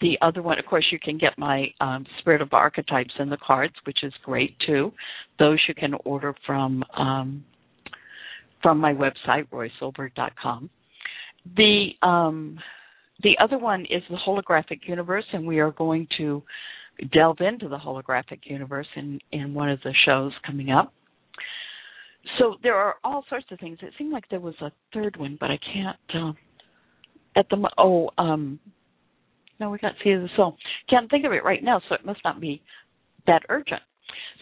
The 0.00 0.18
other 0.22 0.42
one, 0.42 0.58
of 0.58 0.66
course, 0.66 0.86
you 0.90 0.98
can 0.98 1.18
get 1.18 1.38
my 1.38 1.66
um, 1.80 2.04
Spirit 2.20 2.40
of 2.40 2.52
Archetypes 2.52 3.14
in 3.18 3.28
the 3.28 3.38
cards, 3.44 3.74
which 3.84 3.98
is 4.02 4.12
great 4.24 4.56
too. 4.66 4.92
Those 5.38 5.58
you 5.68 5.74
can 5.74 5.94
order 6.04 6.34
from 6.46 6.84
um, 6.96 7.44
from 8.62 8.78
my 8.78 8.92
website, 8.92 9.48
roysolberg.com. 9.52 10.70
The 11.56 11.90
um, 12.02 12.58
the 13.22 13.36
other 13.42 13.58
one 13.58 13.82
is 13.82 14.02
the 14.10 14.18
holographic 14.26 14.80
universe, 14.86 15.24
and 15.32 15.46
we 15.46 15.58
are 15.58 15.72
going 15.72 16.06
to 16.18 16.42
delve 17.12 17.38
into 17.40 17.68
the 17.68 17.76
holographic 17.76 18.40
universe 18.44 18.86
in 18.96 19.18
in 19.32 19.54
one 19.54 19.68
of 19.68 19.80
the 19.82 19.94
shows 20.04 20.32
coming 20.46 20.70
up. 20.70 20.92
So 22.38 22.56
there 22.62 22.74
are 22.76 22.96
all 23.04 23.24
sorts 23.28 23.46
of 23.50 23.58
things. 23.58 23.78
It 23.82 23.92
seemed 23.96 24.12
like 24.12 24.24
there 24.30 24.40
was 24.40 24.54
a 24.60 24.70
third 24.92 25.16
one, 25.16 25.36
but 25.40 25.50
I 25.50 25.58
can't. 25.72 25.96
Uh, 26.14 26.32
at 27.36 27.48
the 27.50 27.70
oh 27.78 28.10
um, 28.18 28.58
no, 29.60 29.70
we 29.70 29.78
got 29.78 29.92
see 30.04 30.10
the 30.10 30.28
soul. 30.36 30.56
Can't 30.88 31.10
think 31.10 31.24
of 31.24 31.32
it 31.32 31.44
right 31.44 31.62
now, 31.62 31.80
so 31.88 31.94
it 31.94 32.04
must 32.04 32.20
not 32.24 32.40
be 32.40 32.62
that 33.26 33.42
urgent. 33.48 33.82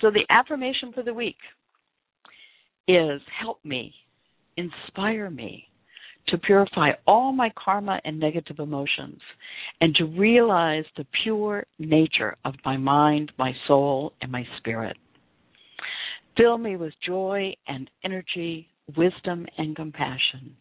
So 0.00 0.10
the 0.10 0.24
affirmation 0.30 0.92
for 0.92 1.02
the 1.02 1.14
week 1.14 1.36
is 2.88 3.20
help 3.40 3.64
me 3.64 3.92
inspire 4.56 5.30
me 5.30 5.68
to 6.28 6.38
purify 6.38 6.90
all 7.06 7.32
my 7.32 7.52
karma 7.62 8.00
and 8.04 8.18
negative 8.18 8.58
emotions 8.58 9.20
and 9.80 9.94
to 9.94 10.04
realize 10.04 10.84
the 10.96 11.06
pure 11.22 11.64
nature 11.78 12.36
of 12.44 12.54
my 12.64 12.76
mind, 12.76 13.32
my 13.38 13.52
soul, 13.66 14.12
and 14.20 14.30
my 14.30 14.44
spirit. 14.58 14.96
Fill 16.36 16.58
me 16.58 16.76
with 16.76 16.92
joy 17.04 17.54
and 17.68 17.88
energy, 18.04 18.68
wisdom 18.96 19.46
and 19.56 19.74
compassion. 19.74 20.54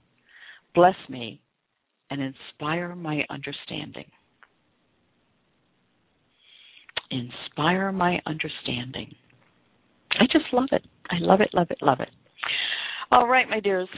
Bless 0.74 0.96
me 1.10 1.42
and 2.10 2.22
inspire 2.22 2.96
my 2.96 3.24
understanding. 3.30 4.06
Inspire 7.12 7.92
my 7.92 8.20
understanding. 8.26 9.14
I 10.12 10.26
just 10.32 10.46
love 10.54 10.70
it. 10.72 10.84
I 11.10 11.18
love 11.20 11.42
it, 11.42 11.50
love 11.54 11.68
it, 11.70 11.78
love 11.82 12.00
it. 12.00 12.10
All 13.12 13.28
right, 13.28 13.50
my 13.50 13.60
dears. 13.60 13.90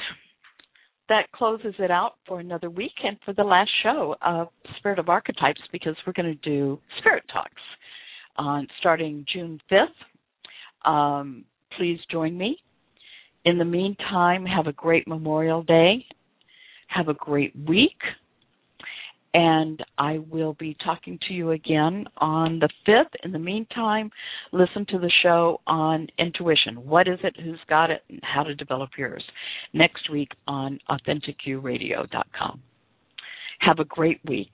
That 1.09 1.31
closes 1.31 1.73
it 1.79 1.89
out 1.89 2.15
for 2.27 2.39
another 2.39 2.69
week 2.69 2.91
and 3.03 3.17
for 3.23 3.33
the 3.33 3.43
last 3.43 3.69
show 3.83 4.15
of 4.21 4.49
Spirit 4.77 4.99
of 4.99 5.09
Archetypes 5.09 5.61
because 5.71 5.95
we're 6.05 6.13
going 6.13 6.37
to 6.41 6.49
do 6.49 6.79
Spirit 6.99 7.23
Talks 7.31 7.61
on 8.35 8.67
starting 8.79 9.25
June 9.33 9.59
5th. 9.71 10.89
Um, 10.89 11.45
please 11.77 11.99
join 12.11 12.37
me. 12.37 12.57
In 13.45 13.57
the 13.57 13.65
meantime, 13.65 14.45
have 14.45 14.67
a 14.67 14.73
great 14.73 15.07
Memorial 15.07 15.63
Day. 15.63 16.05
Have 16.87 17.07
a 17.07 17.13
great 17.13 17.53
week 17.67 17.97
and 19.37 19.85
I 19.99 20.17
will 20.31 20.55
be 20.55 20.75
talking 20.83 21.19
to 21.27 21.33
you 21.35 21.51
again 21.51 22.05
on 22.17 22.57
the 22.57 22.69
5th. 22.87 23.13
In 23.23 23.31
the 23.31 23.37
meantime, 23.37 24.09
listen 24.51 24.83
to 24.89 24.97
the 24.97 25.11
show 25.21 25.61
on 25.67 26.07
intuition. 26.17 26.83
What 26.83 27.07
is 27.07 27.19
it? 27.23 27.35
Who's 27.39 27.59
got 27.69 27.91
it? 27.91 28.01
And 28.09 28.19
how 28.23 28.41
to 28.41 28.55
develop 28.55 28.89
yours. 28.97 29.23
Next 29.73 30.09
week 30.09 30.31
on 30.47 30.79
AuthenticYouRadio.com. 30.89 32.61
Have 33.59 33.77
a 33.77 33.85
great 33.85 34.19
week. 34.25 34.53